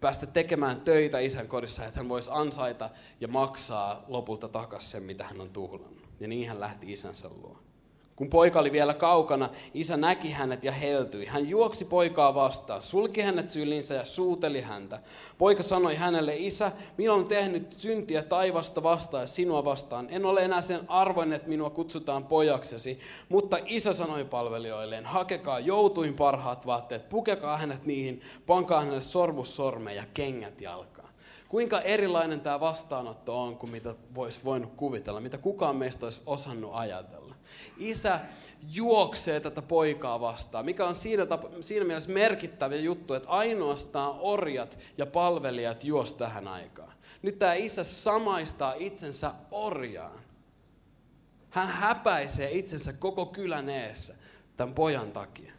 [0.00, 5.24] päästä tekemään töitä isän kodissa, että hän voisi ansaita ja maksaa lopulta takaisin sen, mitä
[5.24, 6.08] hän on tuhlannut.
[6.20, 7.58] Ja niin hän lähti isänsä luo.
[8.16, 11.26] Kun poika oli vielä kaukana, isä näki hänet ja heltyi.
[11.26, 15.00] Hän juoksi poikaa vastaan, sulki hänet sylinsä ja suuteli häntä.
[15.38, 20.06] Poika sanoi hänelle, isä, minä olen tehnyt syntiä taivasta vastaan ja sinua vastaan.
[20.10, 23.00] En ole enää sen arvoinen, että minua kutsutaan pojaksesi.
[23.28, 29.96] Mutta isä sanoi palvelijoilleen, hakekaa joutuin parhaat vaatteet, pukekaa hänet niihin, pankaa hänelle sormus sormeen
[29.96, 31.08] ja kengät jalkaan.
[31.48, 36.70] Kuinka erilainen tämä vastaanotto on kuin mitä voisi voinut kuvitella, mitä kukaan meistä olisi osannut
[36.74, 37.31] ajatella
[37.76, 38.20] isä
[38.70, 44.78] juoksee tätä poikaa vastaan, mikä on siinä, tapa, siinä mielessä merkittävä juttu, että ainoastaan orjat
[44.98, 46.92] ja palvelijat juos tähän aikaan.
[47.22, 50.20] Nyt tämä isä samaistaa itsensä orjaan.
[51.50, 54.14] Hän häpäisee itsensä koko kylän eessä
[54.56, 55.52] tämän pojan takia.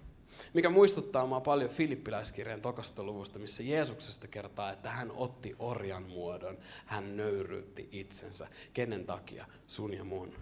[0.54, 6.58] Mikä muistuttaa mua paljon Filippiläiskirjan tokasta luvusta, missä Jeesuksesta kertaa, että hän otti orjan muodon.
[6.86, 8.47] Hän nöyryytti itsensä.
[8.73, 9.45] Kenen takia?
[9.67, 10.36] Sun ja mun.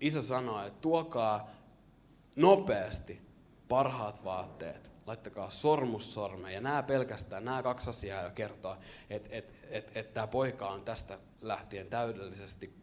[0.00, 1.50] Isä sanoi, että tuokaa
[2.36, 3.20] nopeasti
[3.68, 6.54] parhaat vaatteet, laittakaa sormus sormeen.
[6.54, 8.76] Ja nämä pelkästään, nämä kaksi asiaa jo kertoo,
[9.10, 12.74] että et, et, et tämä poika on tästä lähtien täydellisesti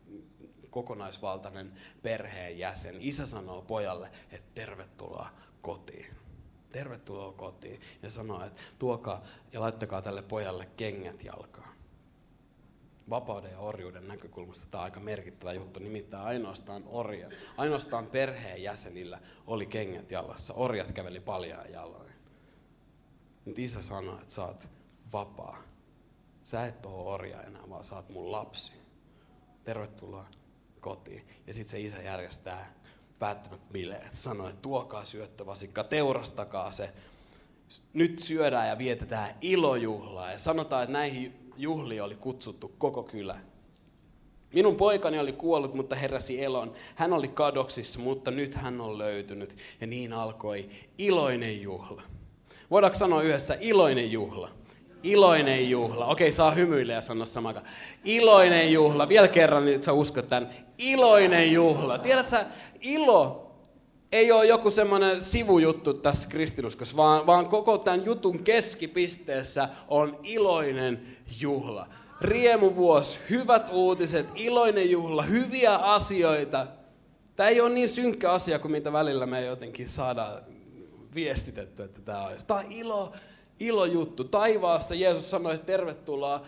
[0.70, 2.96] kokonaisvaltainen perheenjäsen.
[3.00, 5.30] Isä sanoo pojalle, että tervetuloa
[5.62, 6.16] kotiin.
[6.70, 7.82] Tervetuloa kotiin.
[8.04, 11.81] Ja sanoo, että tuokaa ja laittakaa tälle pojalle kengät jalkaan
[13.10, 15.80] vapauden ja orjuuden näkökulmasta tämä on aika merkittävä juttu.
[15.80, 20.54] Nimittäin ainoastaan orja, ainoastaan perheen jäsenillä oli kengät jalassa.
[20.54, 22.12] Orjat käveli paljaan jaloin.
[23.46, 24.68] Nyt isä sanoi, että sä oot
[25.14, 25.58] vapaa.
[26.42, 28.74] Sä et ole orja enää, vaan sä oot mun lapsi.
[29.64, 30.26] Tervetuloa
[30.80, 31.28] kotiin.
[31.48, 32.74] Ja sitten se isä järjestää
[33.20, 34.14] päättävät bileet.
[34.14, 36.94] Sanoi, että tuokaa syöttövasikka, teurastakaa se.
[37.94, 40.32] Nyt syödään ja vietetään ilojuhlaa.
[40.32, 43.38] Ja sanotaan, että näihin juhli oli kutsuttu koko kylä.
[44.54, 46.74] Minun poikani oli kuollut, mutta heräsi elon.
[46.96, 49.56] Hän oli kadoksissa, mutta nyt hän on löytynyt.
[49.82, 52.02] Ja niin alkoi iloinen juhla.
[52.72, 54.50] Voidaanko sanoa yhdessä iloinen juhla?
[55.04, 56.06] Iloinen juhla.
[56.06, 57.66] Okei, saa hymyillä ja sanoa samakaan.
[58.04, 59.10] Iloinen juhla.
[59.10, 60.50] Vielä kerran, niin sä uskot tämän.
[60.78, 61.98] Iloinen juhla.
[61.98, 62.38] Tiedätkö,
[62.82, 63.51] ilo
[64.12, 71.18] ei ole joku semmoinen sivujuttu tässä kristinuskossa, vaan, vaan koko tämän jutun keskipisteessä on iloinen
[71.40, 71.88] juhla.
[72.22, 76.68] Riemuvuosi, hyvät uutiset, iloinen juhla, hyviä asioita.
[77.36, 80.42] Tämä ei ole niin synkkä asia kuin mitä välillä me jotenkin saadaan
[81.16, 82.32] viestitetty, että tämä on.
[82.48, 83.14] Tämä on ilo,
[83.60, 84.24] ilojuttu.
[84.24, 86.44] Taivaassa Jeesus sanoi, että tervetuloa,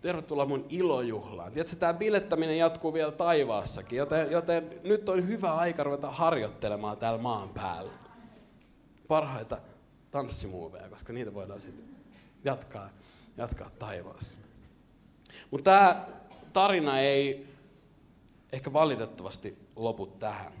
[0.00, 1.52] tervetuloa mun ilojuhlaan.
[1.52, 7.18] Tiedätkö, tämä bilettäminen jatkuu vielä taivaassakin, joten, joten nyt on hyvä aika ruveta harjoittelemaan täällä
[7.18, 7.92] maan päällä.
[9.08, 9.58] Parhaita
[10.10, 11.84] tanssimuoveja, koska niitä voidaan sitten
[12.44, 12.90] jatkaa,
[13.36, 14.38] jatkaa taivaassa.
[15.50, 16.06] Mutta tämä
[16.52, 17.46] tarina ei
[18.52, 20.52] ehkä valitettavasti lopu tähän,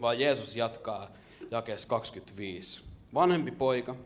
[0.00, 1.10] vaan Jeesus jatkaa
[1.50, 2.82] jakeessa 25.
[3.14, 3.96] Vanhempi poika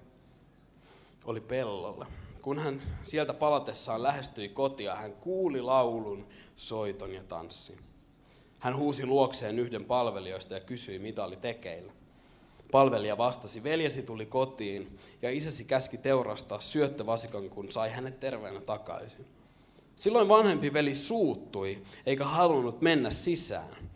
[1.24, 2.06] oli pellolla.
[2.48, 7.78] Kun hän sieltä palatessaan lähestyi kotia, hän kuuli laulun, soiton ja tanssin.
[8.58, 11.92] Hän huusi luokseen yhden palvelijoista ja kysyi, mitä oli tekeillä.
[12.70, 19.26] Palvelija vastasi, veljesi tuli kotiin ja isäsi käski teurastaa syöttövasikan, kun sai hänet terveenä takaisin.
[19.96, 23.87] Silloin vanhempi veli suuttui, eikä halunnut mennä sisään.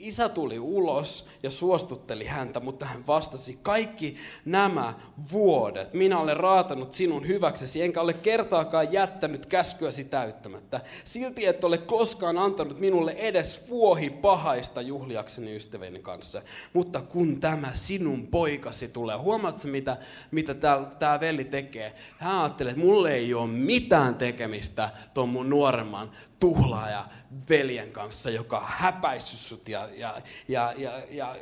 [0.00, 4.94] Isä tuli ulos ja suostutteli häntä, mutta hän vastasi, kaikki nämä
[5.32, 10.80] vuodet minä olen raatanut sinun hyväksesi, enkä ole kertaakaan jättänyt käskyäsi täyttämättä.
[11.04, 16.42] Silti et ole koskaan antanut minulle edes vuohi pahaista juhliakseni ystäväni kanssa.
[16.72, 19.96] Mutta kun tämä sinun poikasi tulee, huomaatko mitä,
[20.30, 20.54] mitä
[20.98, 21.94] tämä veli tekee?
[22.18, 27.08] Hän ajattelee, että mulle ei ole mitään tekemistä tuon mun nuoremman tuhlaaja
[27.48, 31.36] veljen kanssa, joka häpäissyt sut ja, ja, ja, ja, ja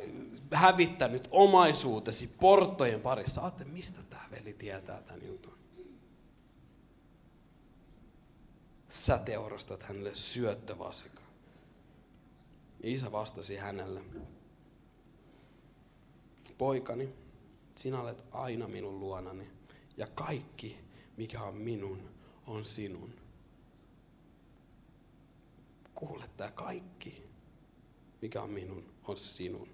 [0.51, 3.41] hävittänyt omaisuutesi porttojen parissa.
[3.41, 5.57] Aatte, mistä tämä veli tietää tämän jutun?
[8.89, 11.27] Sä teurastat hänelle syöttövasikan.
[12.83, 14.01] Isä vastasi hänelle,
[16.57, 17.09] poikani,
[17.75, 19.49] sinä olet aina minun luonani
[19.97, 20.79] ja kaikki,
[21.17, 22.09] mikä on minun,
[22.47, 23.26] on sinun
[25.97, 27.23] kuule tämä kaikki,
[28.21, 29.67] mikä on minun, on sinun.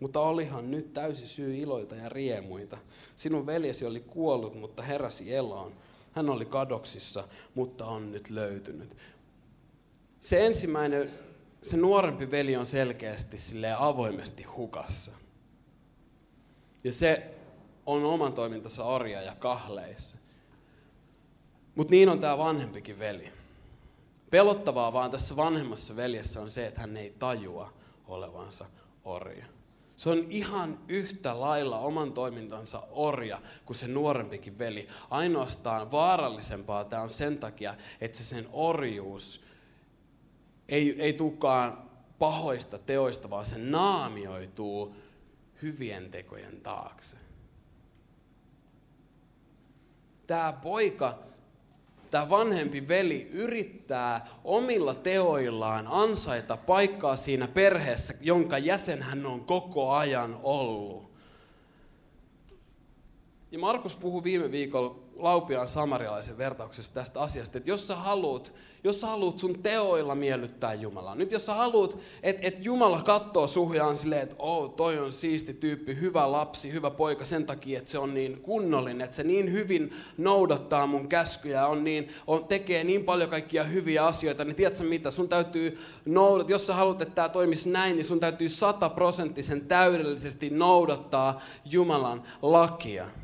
[0.00, 2.78] Mutta olihan nyt täysi syy iloita ja riemuita.
[3.16, 5.72] Sinun veljesi oli kuollut, mutta heräsi eloon.
[6.12, 8.96] Hän oli kadoksissa, mutta on nyt löytynyt.
[10.20, 11.10] Se ensimmäinen,
[11.62, 15.12] se nuorempi veli on selkeästi sille avoimesti hukassa.
[16.84, 17.34] Ja se
[17.86, 20.16] on oman toimintansa orja ja kahleissa.
[21.74, 23.43] Mutta niin on tämä vanhempikin veli.
[24.34, 27.72] Pelottavaa vaan tässä vanhemmassa veljessä on se, että hän ei tajua
[28.06, 28.66] olevansa
[29.04, 29.46] orja.
[29.96, 34.88] Se on ihan yhtä lailla oman toimintansa orja kuin se nuorempikin veli.
[35.10, 39.44] Ainoastaan vaarallisempaa tämä on sen takia, että se sen orjuus
[40.68, 44.96] ei, ei tulekaan pahoista teoista, vaan se naamioituu
[45.62, 47.16] hyvien tekojen taakse.
[50.26, 51.18] Tämä poika
[52.14, 59.90] tämä vanhempi veli yrittää omilla teoillaan ansaita paikkaa siinä perheessä, jonka jäsen hän on koko
[59.92, 61.10] ajan ollut.
[63.50, 69.00] Ja Markus puhui viime viikolla Laupiaan samarialaisen vertauksesta tästä asiasta, että jos sä haluat jos
[69.00, 71.14] sä haluat sun teoilla miellyttää Jumalaa.
[71.14, 75.54] Nyt jos sä haluat, että et Jumala katsoo suhjaan silleen, että oh, toi on siisti
[75.54, 79.52] tyyppi, hyvä lapsi, hyvä poika sen takia, että se on niin kunnollinen, että se niin
[79.52, 84.84] hyvin noudattaa mun käskyjä, on niin, on, tekee niin paljon kaikkia hyviä asioita, niin tiedätkö
[84.84, 89.66] mitä, sun täytyy noudattaa, jos sä haluat, että tämä toimisi näin, niin sun täytyy sataprosenttisen
[89.66, 93.23] täydellisesti noudattaa Jumalan lakia.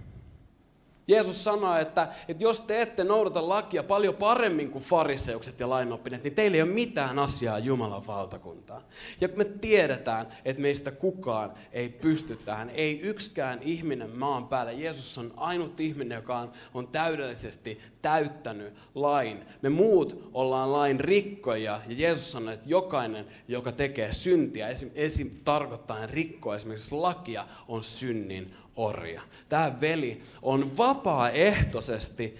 [1.10, 6.24] Jeesus sanoi, että, että jos te ette noudata lakia paljon paremmin kuin fariseukset ja lainoppineet,
[6.24, 8.82] niin teillä ei ole mitään asiaa Jumalan valtakuntaan.
[9.20, 14.72] Ja me tiedetään, että meistä kukaan ei pysty tähän, ei yksikään ihminen maan päällä.
[14.72, 19.44] Jeesus on ainut ihminen, joka on, on täydellisesti täyttänyt lain.
[19.62, 25.30] Me muut ollaan lain rikkoja ja Jeesus sanoi, että jokainen, joka tekee syntiä, esim, esim
[25.44, 29.22] tarkoittaa rikkoa esimerkiksi lakia, on synnin orja.
[29.48, 32.38] Tämä veli on vapaaehtoisesti,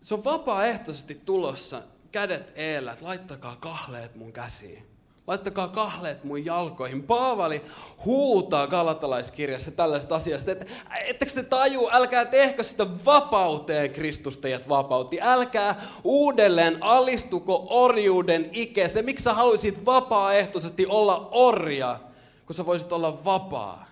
[0.00, 1.82] se on vapaaehtoisesti tulossa
[2.12, 4.88] kädet eellä, että laittakaa kahleet mun käsiin.
[5.26, 7.02] Laittakaa kahleet mun jalkoihin.
[7.02, 7.62] Paavali
[8.04, 10.66] huutaa galatalaiskirjassa tällaista asiasta, että
[11.04, 15.18] ettekö te taju, älkää tehkö sitä vapauteen, Kristus teidät vapautti.
[15.22, 19.04] Älkää uudelleen alistuko orjuuden ikeeseen.
[19.04, 22.00] Miksi sä haluaisit vapaaehtoisesti olla orja,
[22.46, 23.87] kun sä voisit olla vapaa?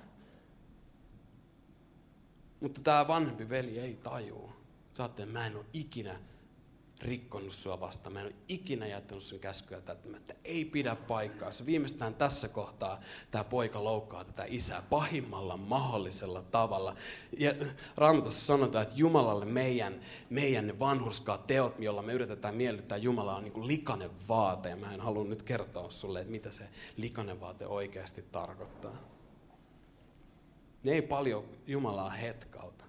[2.61, 4.57] Mutta tämä vanhempi veli ei tajua.
[4.97, 6.19] Sä että mä en ole ikinä
[7.01, 8.13] rikkonut sua vastaan.
[8.13, 10.35] Mä en ole ikinä jättänyt sun käskyä täyttämättä.
[10.45, 11.53] Ei pidä paikkaa.
[11.53, 16.97] Se viimeistään tässä kohtaa tämä poika loukkaa tätä isää pahimmalla mahdollisella tavalla.
[17.39, 17.55] Ja
[17.97, 23.45] Raamatussa sanotaan, että Jumalalle meidän, meidän ne vanhurskaat teot, joilla me yritetään miellyttää Jumalaa, on
[23.45, 24.69] niin kuin likainen vaate.
[24.69, 29.16] Ja mä en halua nyt kertoa sulle, että mitä se likainen vaate oikeasti tarkoittaa.
[30.87, 32.85] Ne ei paljon Jumalaa hetkauta.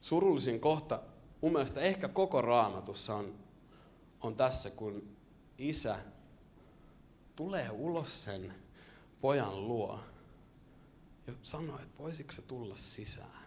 [0.00, 1.02] surullisin kohta
[1.40, 3.34] mun mielestä ehkä koko raamatussa on,
[4.20, 5.16] on tässä, kun
[5.58, 5.98] isä
[7.36, 8.54] tulee ulos sen
[9.20, 10.00] pojan luo
[11.26, 13.44] ja sanoo, että voisiko se tulla sisään.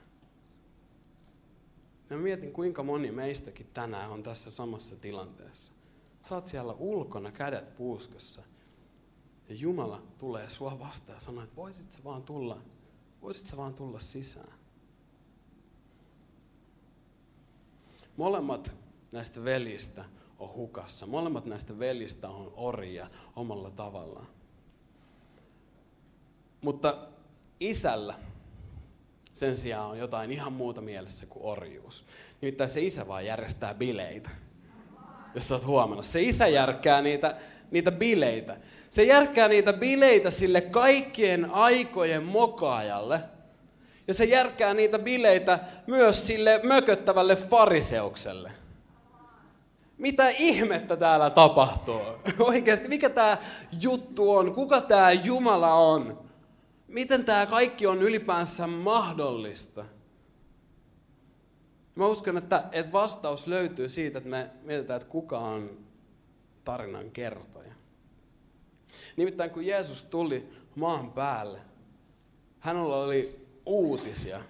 [2.09, 5.83] Ja mietin, kuinka moni meistäkin tänään on tässä samassa tilanteessa.
[6.23, 8.41] Sä oot siellä ulkona, kädet puuskassa.
[9.49, 12.62] Ja Jumala tulee sua vastaan ja sanoo, että voisit sä vaan tulla,
[13.21, 14.53] voisit sä vaan tulla sisään.
[18.17, 18.75] Molemmat
[19.12, 20.05] näistä velistä
[20.39, 21.07] on hukassa.
[21.07, 24.27] Molemmat näistä velistä on orja omalla tavallaan.
[26.62, 27.07] Mutta
[27.59, 28.19] isällä
[29.33, 32.05] sen sijaan on jotain ihan muuta mielessä kuin orjuus.
[32.41, 34.29] Nimittäin se isä vaan järjestää bileitä.
[35.36, 36.06] Jos sä oot huomannut.
[36.06, 37.36] Se isä järkkää niitä,
[37.72, 38.58] niitä bileitä.
[38.89, 43.19] Se järkkää niitä bileitä sille kaikkien aikojen mokaajalle–
[44.08, 48.52] ja se järkää niitä bileitä myös sille mököttävälle fariseukselle.
[49.98, 52.02] Mitä ihmettä täällä tapahtuu?
[52.39, 53.38] Oikeasti, mikä tämä
[53.82, 54.54] juttu on?
[54.54, 56.30] Kuka tämä Jumala on?
[56.88, 59.86] Miten tämä kaikki on ylipäänsä mahdollista?
[61.95, 65.77] Mä uskon, että, että vastaus löytyy siitä, että me mietitään, että kuka on
[66.65, 67.73] tarinan kertoja.
[69.15, 71.60] Nimittäin kun Jeesus tuli maan päälle,
[72.60, 74.41] hänellä oli uutisia.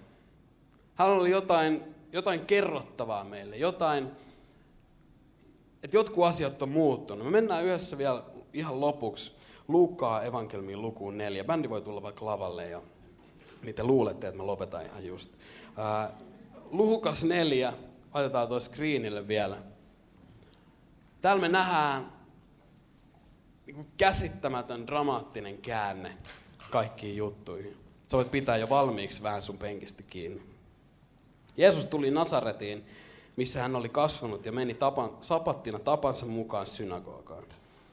[0.94, 4.10] Hän oli jotain, jotain kerrottavaa meille, jotain,
[5.82, 7.24] että jotkut asiat on muuttunut.
[7.24, 9.36] Me mennään yhdessä vielä ihan lopuksi
[9.68, 11.44] Luukkaa evankelmiin lukuun neljä.
[11.44, 12.82] Bändi voi tulla vaikka lavalle ja
[13.62, 15.34] niitä luulette, että mä lopetan ihan just.
[16.70, 17.72] Luukas neljä,
[18.14, 19.56] laitetaan toi screenille vielä.
[21.20, 22.12] Täällä me nähdään
[23.66, 26.16] niin käsittämätön dramaattinen käänne
[26.70, 27.76] kaikkiin juttuihin.
[28.10, 30.42] Sä voit pitää jo valmiiksi vähän sun penkistä kiinni.
[31.56, 32.84] Jeesus tuli Nasaretiin,
[33.36, 37.44] missä hän oli kasvanut ja meni tapan, sapattina tapansa mukaan synagogaan.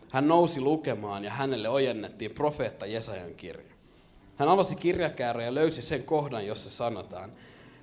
[0.10, 3.74] Hän nousi lukemaan ja hänelle ojennettiin profeetta Jesajan kirja.
[4.36, 7.32] Hän avasi kirjakäärä ja löysi sen kohdan, jossa sanotaan,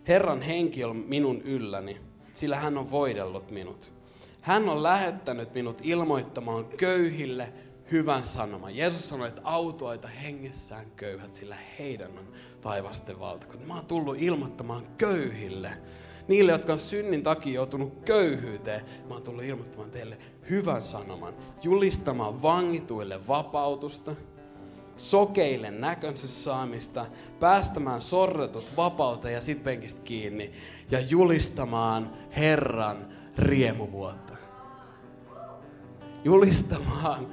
[0.08, 2.00] Herran henki on minun ylläni,
[2.34, 3.90] sillä hän on voidellut minut.
[4.40, 7.52] Hän on lähettänyt minut ilmoittamaan köyhille
[7.92, 8.76] hyvän sanoman.
[8.76, 12.28] Jeesus sanoi, että autoita hengessään köyhät, sillä heidän on
[12.60, 13.66] taivasten valtakunta.
[13.66, 15.70] Mä oon tullut ilmoittamaan köyhille,
[16.28, 18.84] niille, jotka on synnin takia joutunut köyhyyteen.
[19.08, 20.18] Mä oon tullut ilmoittamaan teille
[20.50, 24.14] hyvän sanoman, julistamaan vangituille vapautusta,
[24.98, 27.06] sokeille näkönsä saamista,
[27.40, 30.52] päästämään sorretut vapauteen ja sit penkistä kiinni
[30.90, 33.06] ja julistamaan Herran
[33.38, 34.32] riemuvuotta.
[36.24, 37.26] Julistamaan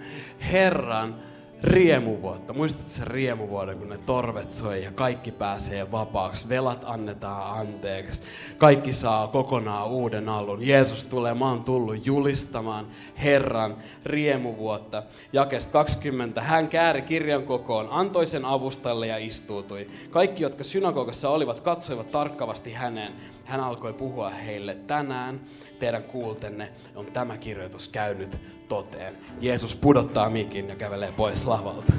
[0.52, 1.16] Herran
[1.64, 2.54] riemuvuotta.
[2.54, 8.24] Muistatko se riemuvuoden, kun ne torvet soi ja kaikki pääsee vapaaksi, velat annetaan anteeksi,
[8.58, 10.68] kaikki saa kokonaan uuden alun.
[10.68, 12.88] Jeesus tulee, mä oon tullut julistamaan
[13.24, 15.04] Herran riemuvuotta.
[15.34, 16.42] Jakesta 20.
[16.42, 19.90] Hän kääri kirjan kokoon, antoi sen avustalle ja istuutui.
[20.12, 23.14] Kaikki, jotka synagogassa olivat, katsoivat tarkkavasti häneen.
[23.46, 25.42] Hän alkoi puhua heille tänään.
[25.80, 29.18] Teidän kuultenne on tämä kirjoitus käynyt toteen.
[29.42, 31.94] Jeesus pudottaa mikin ja kävelee pois lavalta.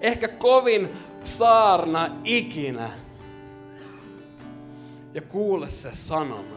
[0.00, 0.88] Ehkä kovin
[1.22, 2.90] saarna ikinä.
[5.14, 6.56] Ja kuule se sanoma.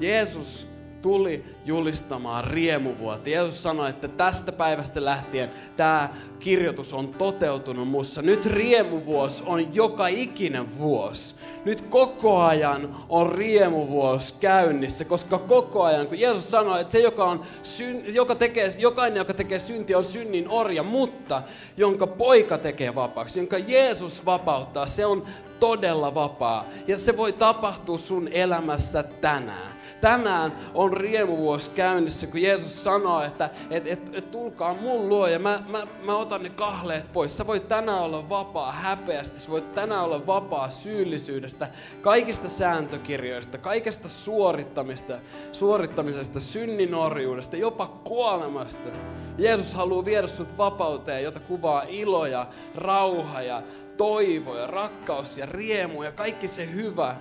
[0.00, 0.71] Jeesus
[1.02, 3.30] tuli julistamaan riemuvuotta.
[3.30, 8.22] Jeesus sanoi, että tästä päivästä lähtien tämä kirjoitus on toteutunut mussa.
[8.22, 11.34] Nyt riemuvuosi on joka ikinen vuosi.
[11.64, 17.24] Nyt koko ajan on riemuvuosi käynnissä, koska koko ajan, kun Jeesus sanoi, että se, joka,
[17.24, 21.42] on syn, joka tekee, jokainen, joka tekee syntiä, on synnin orja, mutta
[21.76, 25.26] jonka poika tekee vapaaksi, jonka Jeesus vapauttaa, se on
[25.60, 26.66] todella vapaa.
[26.86, 29.72] Ja se voi tapahtua sun elämässä tänään.
[30.02, 35.38] Tänään on riemuvuosi käynnissä, kun Jeesus sanoo, että et, et, et tulkaa mun luo ja
[35.38, 37.36] mä, mä, mä otan ne kahleet pois.
[37.36, 41.68] Sä voit tänään olla vapaa häpeästä, sä voit tänään olla vapaa syyllisyydestä,
[42.00, 45.18] kaikista sääntökirjoista, kaikesta suorittamista,
[45.52, 48.88] suorittamisesta, synninorjuudesta, jopa kuolemasta.
[49.38, 53.62] Jeesus haluaa viedä sut vapauteen, jota kuvaa ilo ja rauha ja
[53.96, 57.16] toivo ja rakkaus ja riemu ja kaikki se hyvä.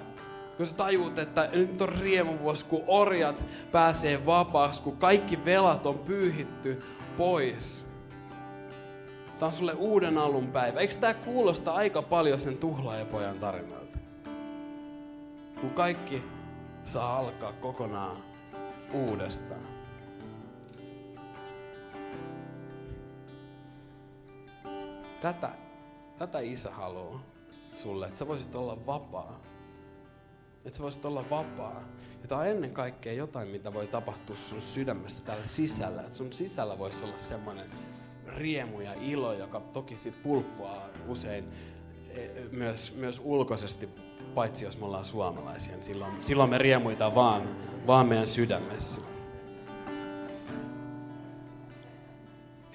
[0.61, 5.99] Kun sä tajuut, että nyt on riemuvuosi, kun orjat pääsee vapaaksi, kun kaikki velat on
[5.99, 6.83] pyyhitty
[7.17, 7.85] pois.
[9.39, 10.79] Tämä on sulle uuden alun päivä.
[10.79, 13.97] Eikö tämä kuulosta aika paljon sen tuhlaajapojan tarinalta?
[15.61, 16.23] Kun kaikki
[16.83, 18.17] saa alkaa kokonaan
[18.93, 19.67] uudestaan.
[25.21, 25.49] Tätä,
[26.17, 27.23] tätä isä haluaa
[27.75, 29.50] sulle, että sä voisit olla vapaa.
[30.65, 31.83] Että sä voisit olla vapaa.
[32.21, 36.01] Ja tää on ennen kaikkea jotain, mitä voi tapahtua sun sydämessä täällä sisällä.
[36.01, 37.69] Että sun sisällä voisi olla semmoinen
[38.27, 41.45] riemu ja ilo, joka toki sit pulppua usein
[42.09, 43.89] e, myös, myös ulkoisesti,
[44.35, 47.55] paitsi jos me ollaan suomalaisia, niin silloin, silloin me riemuita vaan,
[47.87, 49.01] vaan meidän sydämessä.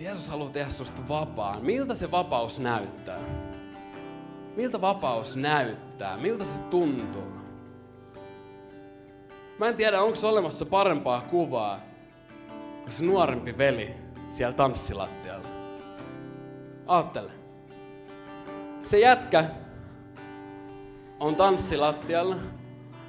[0.00, 1.64] Jeesus haluaa tehdä susta vapaan.
[1.64, 3.20] Miltä se vapaus näyttää?
[4.56, 6.16] Miltä vapaus näyttää?
[6.16, 7.35] Miltä se tuntuu?
[9.58, 11.80] Mä en tiedä, onko olemassa parempaa kuvaa
[12.82, 13.94] kuin se nuorempi veli
[14.28, 15.48] siellä tanssilattialla.
[16.86, 17.32] Aattele.
[18.80, 19.44] Se jätkä
[21.20, 22.36] on tanssilattialla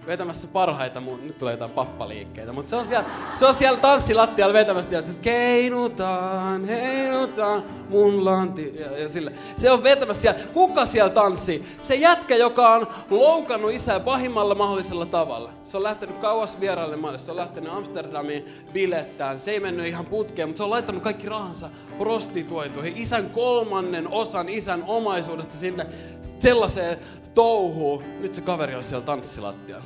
[0.07, 4.53] vetämässä parhaita, mun, nyt tulee jotain pappaliikkeitä, mutta se on siellä, se on siellä tanssilattialla
[4.53, 9.31] vetämässä, että keinutaan, heinutaan, mun lanti, ja, ja sille.
[9.55, 11.65] Se on vetämässä siellä, kuka siellä tanssii?
[11.81, 15.51] Se jätkä, joka on loukannut isää pahimmalla mahdollisella tavalla.
[15.63, 20.05] Se on lähtenyt kauas vieraille maille, se on lähtenyt Amsterdamiin bilettään, se ei mennyt ihan
[20.05, 25.87] putkeen, mutta se on laittanut kaikki rahansa prostituoituihin, isän kolmannen osan isän omaisuudesta sinne
[26.39, 26.99] sellaiseen
[27.38, 28.03] touhuun.
[28.19, 29.85] Nyt se kaveri on siellä tanssilattialla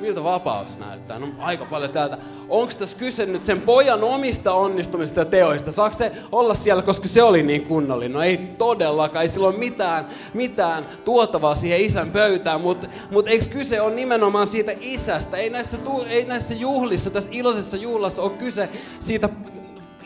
[0.00, 1.18] miltä vapaus näyttää?
[1.18, 2.18] No aika paljon täältä.
[2.48, 5.72] Onko tässä kyse nyt sen pojan omista onnistumista ja teoista?
[5.72, 8.12] Saako se olla siellä, koska se oli niin kunnollinen?
[8.12, 13.44] No ei todellakaan, ei sillä ole mitään, mitään tuotavaa siihen isän pöytään, mutta mut eikö
[13.44, 15.36] kyse on nimenomaan siitä isästä?
[15.36, 15.78] Ei näissä,
[16.08, 18.68] ei näissä juhlissa, tässä iloisessa juhlassa ole kyse
[19.00, 19.28] siitä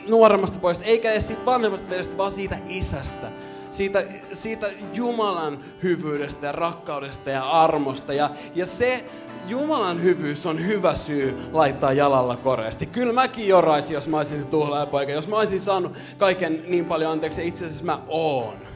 [0.09, 6.53] nuoremmasta pojasta, eikä edes siitä vanhemmasta vedestä, vaan siitä isästä siitä, siitä Jumalan hyvyydestä ja
[6.53, 8.13] rakkaudesta ja armosta.
[8.13, 9.05] Ja, ja se
[9.49, 12.87] Jumalan hyvyys on hyvä syy laittaa jalalla koreasti.
[12.87, 15.13] Kyllä mäkin joraisin, jos mä olisin tuhlaajapoika.
[15.13, 18.55] Jos mä olisin saanut kaiken niin paljon anteeksi, itse asiassa mä oon.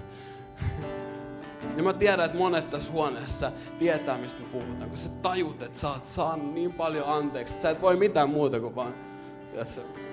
[1.76, 5.78] Ja mä tiedän, että monet tässä huoneessa tietää, mistä me puhutaan, kun sä tajut, että
[5.78, 9.11] sä oot saanut niin paljon anteeksi, että sä et voi mitään muuta kuin vaan?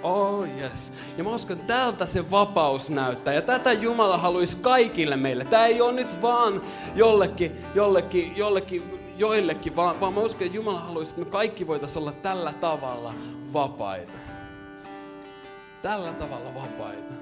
[0.04, 0.92] Oh yes.
[1.18, 3.34] Ja mä uskon, että tältä se vapaus näyttää.
[3.34, 5.46] Ja tätä Jumala haluaisi kaikille meille.
[5.46, 6.62] Tämä ei ole nyt vaan
[6.96, 12.02] jollekin, jollekin, jollekin joillekin, vaan, vaan mä uskon, että Jumala haluaisi, että me kaikki voitaisiin
[12.02, 13.16] olla tällä tavalla
[13.54, 14.14] vapaita.
[15.82, 17.14] Tällä tavalla vapaita.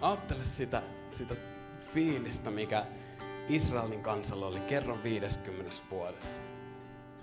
[0.00, 1.34] Ajattele sitä, sitä
[1.94, 2.86] fiilistä, mikä
[3.48, 6.40] Israelin kansalla oli kerran 50 vuodessa.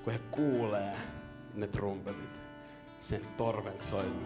[0.03, 0.93] Kun he kuulee
[1.60, 2.41] ne trumpetit,
[2.99, 4.26] sen torven soiton.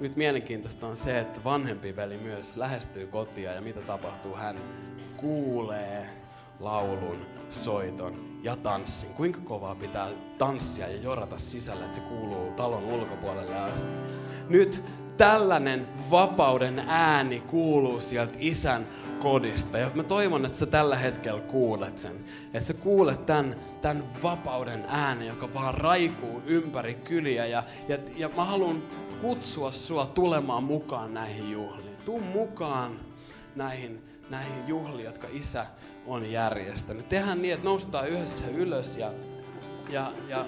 [0.00, 4.34] Nyt mielenkiintoista on se, että vanhempi veli myös lähestyy kotia ja mitä tapahtuu?
[4.34, 4.56] Hän
[5.16, 6.06] kuulee
[6.60, 9.14] laulun, soiton ja tanssin.
[9.14, 10.08] Kuinka kovaa pitää
[10.38, 13.90] tanssia ja jorata sisällä, että se kuuluu talon ulkopuolelle asti.
[14.48, 14.84] Nyt
[15.16, 18.86] tällainen vapauden ääni kuuluu sieltä isän
[19.24, 19.78] kodista.
[19.78, 22.24] Ja mä toivon, että sä tällä hetkellä kuulet sen.
[22.46, 27.46] Että sä kuulet tämän, tämän vapauden äänen, joka vaan raikuu ympäri kyliä.
[27.46, 28.82] Ja, ja, ja mä haluan
[29.20, 31.96] kutsua sua tulemaan mukaan näihin juhliin.
[32.04, 33.00] Tuu mukaan
[33.56, 35.66] näihin, näihin juhliin, jotka isä
[36.06, 37.08] on järjestänyt.
[37.08, 39.12] Tehdään niin, että noustaan yhdessä ylös ja,
[39.88, 40.46] ja, ja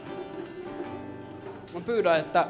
[1.75, 2.49] mä pyydän, että,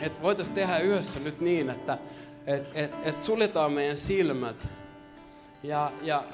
[0.00, 1.98] että voitaisiin tehdä yhdessä nyt niin, että
[2.46, 4.68] et, et, et suljetaan meidän silmät
[5.64, 6.24] ja, ja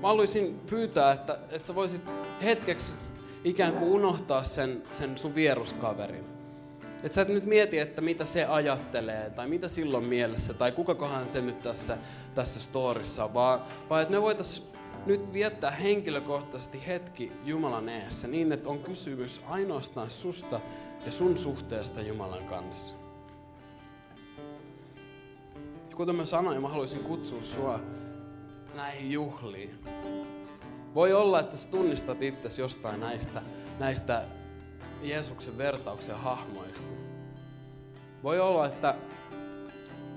[0.00, 2.02] mä haluaisin pyytää, että, että sä voisit
[2.42, 2.92] hetkeksi
[3.44, 6.24] ikään kuin unohtaa sen, sen sun vieruskaverin.
[7.02, 11.28] Että sä et nyt mieti, että mitä se ajattelee, tai mitä silloin mielessä, tai kukakohan
[11.28, 11.98] se nyt tässä,
[12.34, 13.60] tässä storissa vaan,
[13.90, 14.66] vaan että me voitaisiin
[15.06, 20.60] nyt viettää henkilökohtaisesti hetki Jumalan eessä niin, että on kysymys ainoastaan susta
[21.06, 22.94] ja sun suhteesta Jumalan kanssa.
[25.94, 27.80] Kuten mä sanoin, mä haluaisin kutsua sua
[28.74, 29.78] näihin juhliin.
[30.94, 33.42] Voi olla, että sä tunnistat itsesi jostain näistä,
[33.78, 34.24] näistä
[35.02, 36.82] Jeesuksen vertauksen hahmoista.
[38.22, 38.94] Voi olla, että,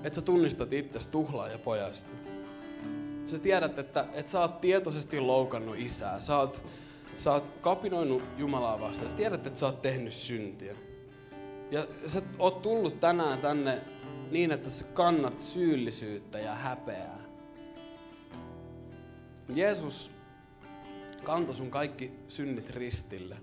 [0.04, 2.10] että sä tunnistat itsesi tuhlaa ja pojasta.
[3.26, 6.20] Sä tiedät, että, että sä oot tietoisesti loukannut isää.
[6.20, 6.66] Sä oot,
[7.16, 9.10] sä oot kapinoinut Jumalaa vastaan.
[9.10, 10.74] Sä tiedät, että sä oot tehnyt syntiä.
[11.70, 13.80] Ja sä oot tullut tänään tänne
[14.30, 17.25] niin, että sä kannat syyllisyyttä ja häpeää.
[19.48, 20.10] Jeesus
[21.24, 23.36] kantoi sun kaikki synnit ristille.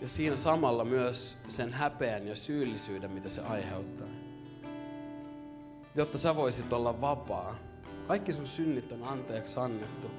[0.00, 4.08] Ja siinä samalla myös sen häpeän ja syyllisyyden, mitä se aiheuttaa.
[5.94, 7.56] Jotta sä voisit olla vapaa.
[8.08, 10.10] Kaikki sun synnit on anteeksi annettu.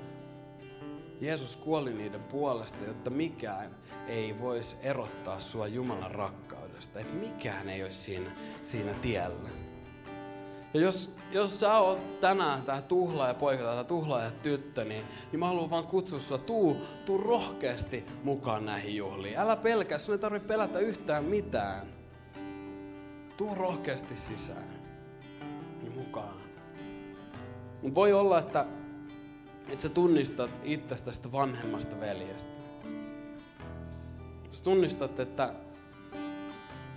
[1.22, 3.76] Jeesus kuoli niiden puolesta, jotta mikään
[4.08, 7.00] ei voisi erottaa sua Jumalan rakkaudesta.
[7.00, 8.32] Että mikään ei olisi siinä,
[8.62, 9.50] siinä tiellä.
[10.74, 15.48] Ja jos, jos sä oot tänään tää tuhlaaja poika tai tuhlaaja tyttö, niin, niin mä
[15.48, 19.40] haluan vaan kutsua sua, tuu, tuu rohkeasti mukaan näihin juhliin.
[19.40, 21.88] Älä pelkää, sun ei tarvitse pelätä yhtään mitään.
[23.38, 24.82] Tuu rohkeasti sisään.
[25.82, 26.42] Niin mukaan.
[27.82, 28.66] Mut voi olla, että,
[29.70, 32.52] että sä tunnistat itsestä tästä vanhemmasta veljestä.
[34.50, 35.54] Sä tunnistat, että,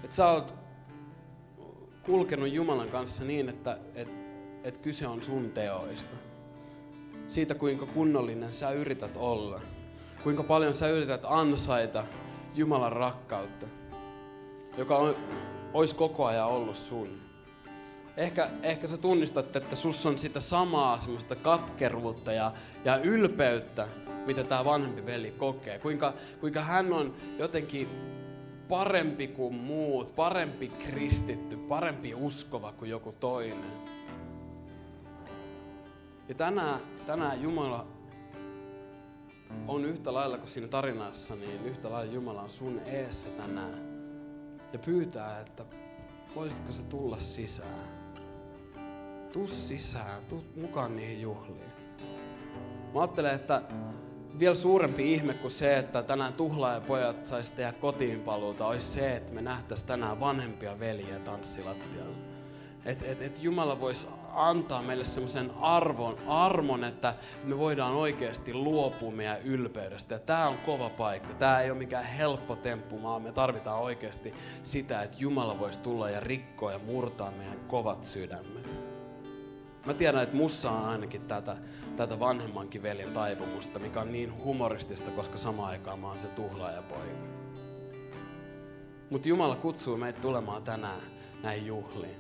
[0.05, 0.64] että sä oot
[2.07, 4.09] kulkenut Jumalan kanssa niin, että et,
[4.65, 6.17] et kyse on sun teoista.
[7.27, 9.61] Siitä, kuinka kunnollinen sä yrität olla.
[10.23, 12.05] Kuinka paljon sä yrität ansaita
[12.55, 13.67] Jumalan rakkautta,
[14.79, 15.17] joka on,
[15.73, 17.21] olisi koko ajan ollut sun.
[18.17, 22.53] Ehkä, ehkä sä tunnistat, että sus on sitä samaa semmoista katkeruutta ja,
[22.85, 23.89] ja ylpeyttä,
[24.27, 25.79] mitä tämä vanhempi veli kokee.
[25.79, 27.89] Kuinka, kuinka hän on jotenkin
[28.69, 33.85] parempi kuin muut, parempi kristitty, parempi uskova kuin joku toinen.
[36.29, 37.87] Ja tänään, tänään Jumala
[39.69, 43.95] on yhtä lailla kuin siinä tarinassa, niin yhtä lailla Jumala on sun eessä tänään.
[44.73, 45.65] Ja pyytää, että
[46.35, 47.95] voisitko sä tulla sisään.
[49.33, 51.73] Tuu sisään, tuu mukaan niihin juhliin.
[52.95, 53.63] Mä ajattelen, että
[54.39, 59.35] vielä suurempi ihme kuin se, että tänään tuhlaajapojat saisi tehdä kotiin paluuta, olisi se, että
[59.35, 62.17] me nähtäisiin tänään vanhempia veljiä tanssilattialla.
[62.85, 67.15] Että et, et Jumala voisi antaa meille semmoisen arvon, armon, että
[67.45, 70.15] me voidaan oikeasti luopua meidän ylpeydestä.
[70.15, 71.35] Ja tämä on kova paikka.
[71.35, 76.11] Tämä ei ole mikään helppo temppu, vaan me tarvitaan oikeasti sitä, että Jumala voisi tulla
[76.11, 78.74] ja rikkoa ja murtaa meidän kovat sydämet.
[79.87, 81.57] Mä tiedän, että mussa on ainakin tätä,
[81.97, 87.17] tätä vanhemmankin veljen taipumusta, mikä on niin humoristista, koska samaan aikaan mä oon se tuhlaajapoika.
[89.11, 91.01] Mutta Jumala kutsuu meitä tulemaan tänään
[91.43, 92.17] näihin juhliin.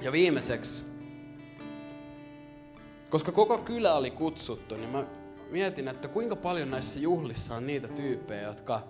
[0.00, 0.84] Ja viimeiseksi,
[3.10, 5.04] koska koko kylä oli kutsuttu, niin mä
[5.50, 8.82] mietin, että kuinka paljon näissä juhlissa on niitä tyyppejä, jotka,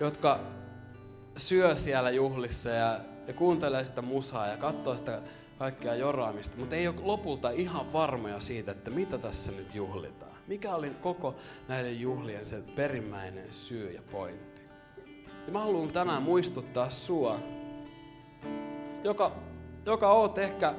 [0.00, 0.40] jotka
[1.36, 5.22] syö siellä juhlissa ja, ja kuuntelee sitä musaa ja katsoo sitä
[5.58, 10.36] kaikkea joraamista, mutta ei ole lopulta ihan varmoja siitä, että mitä tässä nyt juhlitaan.
[10.46, 11.34] Mikä oli koko
[11.68, 14.62] näiden juhlien se perimmäinen syy ja pointti.
[15.46, 17.38] Ja mä haluan tänään muistuttaa sua,
[19.04, 19.32] joka,
[19.86, 20.74] joka oot ehkä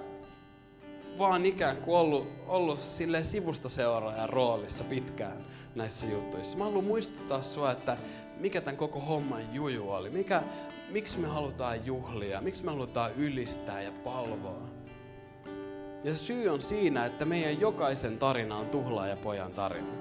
[1.18, 5.38] vaan ikään kuin ollut, ollut sille sivustoseuraajan roolissa pitkään
[5.76, 6.58] näissä jutuissa.
[6.58, 7.98] Mä haluan muistuttaa sua, että
[8.40, 10.10] mikä tämän koko homman juju oli.
[10.10, 10.44] Mikä,
[10.90, 14.70] miksi me halutaan juhlia, miksi me halutaan ylistää ja palvoa.
[16.04, 19.94] Ja syy on siinä, että meidän jokaisen tarina on tuhlaaja pojan tarina.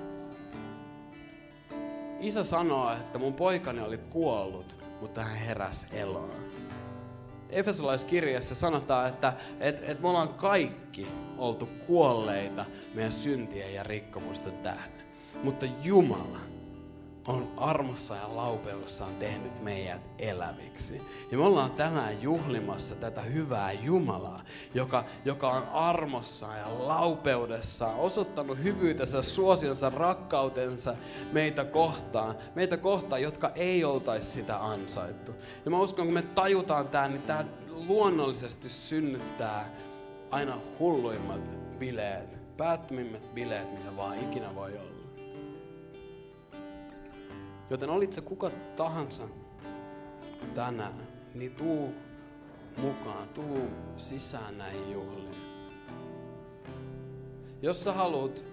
[2.20, 6.30] Isä sanoo, että mun poikani oli kuollut, mutta hän heräsi eloon.
[7.50, 11.06] Efesolaiskirjassa sanotaan, että, että, että me ollaan kaikki
[11.38, 12.64] oltu kuolleita
[12.94, 15.06] meidän syntien ja rikkomusten tähden.
[15.42, 16.55] Mutta Jumala
[17.26, 21.02] on armossa ja laupeudessaan tehnyt meidät eläviksi.
[21.30, 24.42] Ja me ollaan tänään juhlimassa tätä hyvää Jumalaa,
[24.74, 30.96] joka, joka on armossa ja laupeudessaan osoittanut hyvyytensä, suosionsa, rakkautensa
[31.32, 32.36] meitä kohtaan.
[32.54, 35.32] Meitä kohtaan, jotka ei oltaisi sitä ansaittu.
[35.64, 37.44] Ja mä uskon, kun me tajutaan tämä, niin tämä
[37.88, 39.70] luonnollisesti synnyttää
[40.30, 44.95] aina hulluimmat bileet, päättömimmät bileet, mitä vaan ikinä voi olla.
[47.70, 49.24] Joten olit se kuka tahansa
[50.54, 51.94] tänään, niin tuu
[52.76, 55.36] mukaan, tuu sisään näihin juhliin.
[57.62, 58.44] Jos sä haluat,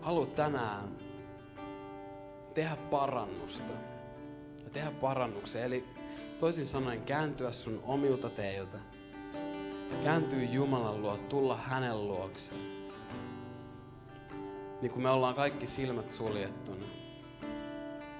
[0.00, 0.96] haluat tänään
[2.54, 3.72] tehdä parannusta
[4.64, 5.84] ja tehdä parannuksen, eli
[6.38, 8.78] toisin sanoen kääntyä sun omilta teiltä,
[10.04, 12.74] kääntyä Jumalan luo, tulla hänen luokseen
[14.84, 16.84] niin kun me ollaan kaikki silmät suljettuna,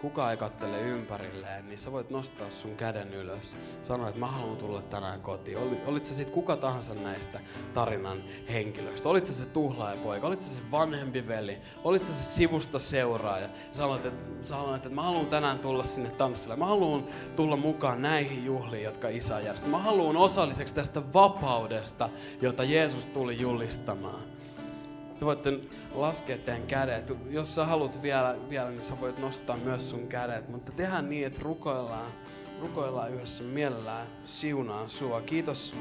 [0.05, 3.57] kuka ei kattele ympärilleen, niin sä voit nostaa sun käden ylös.
[3.83, 5.59] Sanoa, että mä haluan tulla tänään kotiin.
[5.59, 7.41] Oli, olit sä sit kuka tahansa näistä
[7.75, 9.09] tarinan henkilöistä.
[9.09, 13.49] Olit sä se tuhlaajapoika, olit sä se vanhempi veli, olit sä se sivusta seuraaja.
[13.79, 16.57] Haluat, että, haluat, että mä haluan tänään tulla sinne tanssille.
[16.57, 17.05] Mä haluan
[17.37, 19.69] tulla mukaan näihin juhliin, jotka isä järjesti.
[19.69, 24.23] Mä haluan osalliseksi tästä vapaudesta, jota Jeesus tuli julistamaan.
[25.19, 25.61] Te voitte
[25.95, 27.13] laskea teidän kädet.
[27.31, 30.49] Jos sä haluat vielä, vielä, niin sä voit nostaa myös sun kädet.
[30.49, 32.13] Mutta tehdään niin, että rukoillaan,
[32.61, 35.21] rukoillaan yhdessä mielellään siunaan sua.
[35.21, 35.75] Kiitos,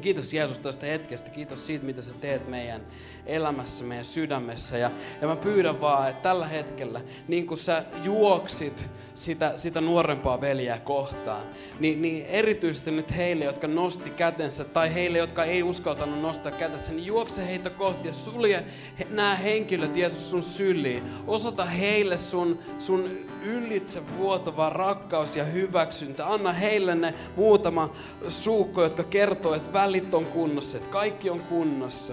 [0.00, 1.30] kiitos Jeesus tästä hetkestä.
[1.30, 2.80] Kiitos siitä, mitä sä teet meidän
[3.26, 4.78] elämässä, meidän sydämessä.
[4.78, 4.90] Ja,
[5.20, 10.78] ja mä pyydän vaan, että tällä hetkellä, niin kuin sä juoksit sitä, sitä nuorempaa veljeä
[10.78, 11.42] kohtaan,
[11.80, 16.92] niin, niin erityisesti nyt heille, jotka nosti kätensä, tai heille, jotka ei uskaltanut nostaa kätensä,
[16.92, 18.64] niin juokse heitä kohti ja sulje
[18.98, 21.02] he, nämä henkilöt, Jeesus, sun syliin.
[21.26, 23.10] Osoita heille sun, sun
[23.44, 26.32] ylitse vuotava rakkaus ja hyväksyntä.
[26.32, 27.94] Anna heille ne muutama
[28.28, 32.12] suukko, jotka kertoo, että välit on kunnossa, että kaikki on kunnossa.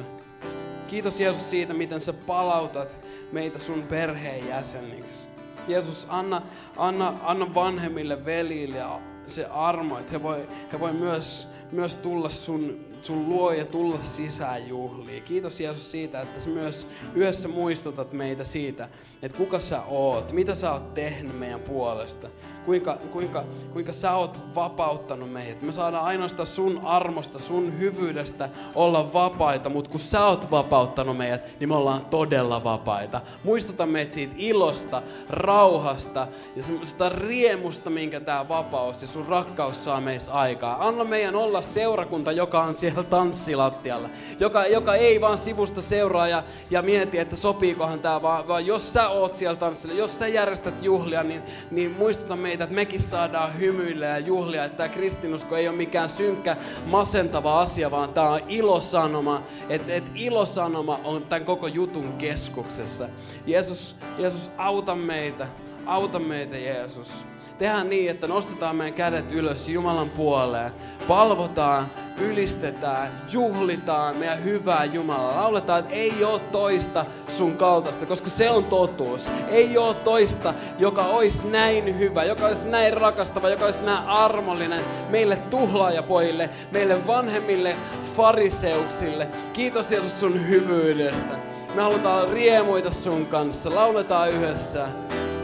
[0.87, 3.01] Kiitos Jeesus siitä, miten sä palautat
[3.31, 5.27] meitä sun perheen jäseniksi.
[5.67, 6.41] Jeesus, anna,
[6.77, 8.81] anna, anna vanhemmille velille
[9.25, 13.99] se armo, että he voi, he voi myös, myös tulla sun, sun luo ja tulla
[14.01, 15.23] sisään juhliin.
[15.23, 18.89] Kiitos Jeesus siitä, että sä myös yhdessä muistutat meitä siitä,
[19.21, 22.29] että kuka sä oot, mitä sä oot tehnyt meidän puolesta
[22.69, 23.43] kuinka, kuinka,
[23.73, 25.61] kuinka sä oot vapauttanut meidät.
[25.61, 31.59] Me saadaan ainoastaan sun armosta, sun hyvyydestä olla vapaita, mutta kun sä oot vapauttanut meidät,
[31.59, 33.21] niin me ollaan todella vapaita.
[33.43, 40.01] Muistuta meitä siitä ilosta, rauhasta ja sitä riemusta, minkä tämä vapaus ja sun rakkaus saa
[40.01, 40.87] meissä aikaa.
[40.87, 44.09] Anna meidän olla seurakunta, joka on siellä tanssilattialla,
[44.39, 48.93] joka, joka ei vaan sivusta seuraa ja, ja mieti, että sopiikohan tämä, vaan, vaan jos
[48.93, 51.41] sä oot siellä tanssilla, jos sä järjestät juhlia, niin,
[51.71, 55.77] niin muistuta meitä meitä, että mekin saadaan hymyillä ja juhlia, että tämä kristinusko ei ole
[55.77, 62.13] mikään synkkä, masentava asia, vaan tämä on ilosanoma, että, että ilosanoma on tämän koko jutun
[62.13, 63.09] keskuksessa.
[63.45, 65.47] Jeesus, Jeesus auta meitä,
[65.85, 67.25] auta meitä Jeesus
[67.59, 70.71] tehdään niin, että nostetaan meidän kädet ylös Jumalan puoleen.
[71.07, 75.41] Valvotaan, ylistetään, juhlitaan meidän hyvää Jumalaa.
[75.41, 77.05] Lauletaan, että ei ole toista
[77.37, 79.29] sun kaltaista, koska se on totuus.
[79.47, 84.85] Ei ole toista, joka olisi näin hyvä, joka olisi näin rakastava, joka olisi näin armollinen
[85.09, 87.75] meille tuhlaajapojille, meille vanhemmille
[88.15, 89.27] fariseuksille.
[89.53, 91.35] Kiitos Jeesus sun hyvyydestä.
[91.75, 93.75] Me halutaan riemuita sun kanssa.
[93.75, 94.87] Lauletaan yhdessä.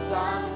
[0.08, 0.55] Saan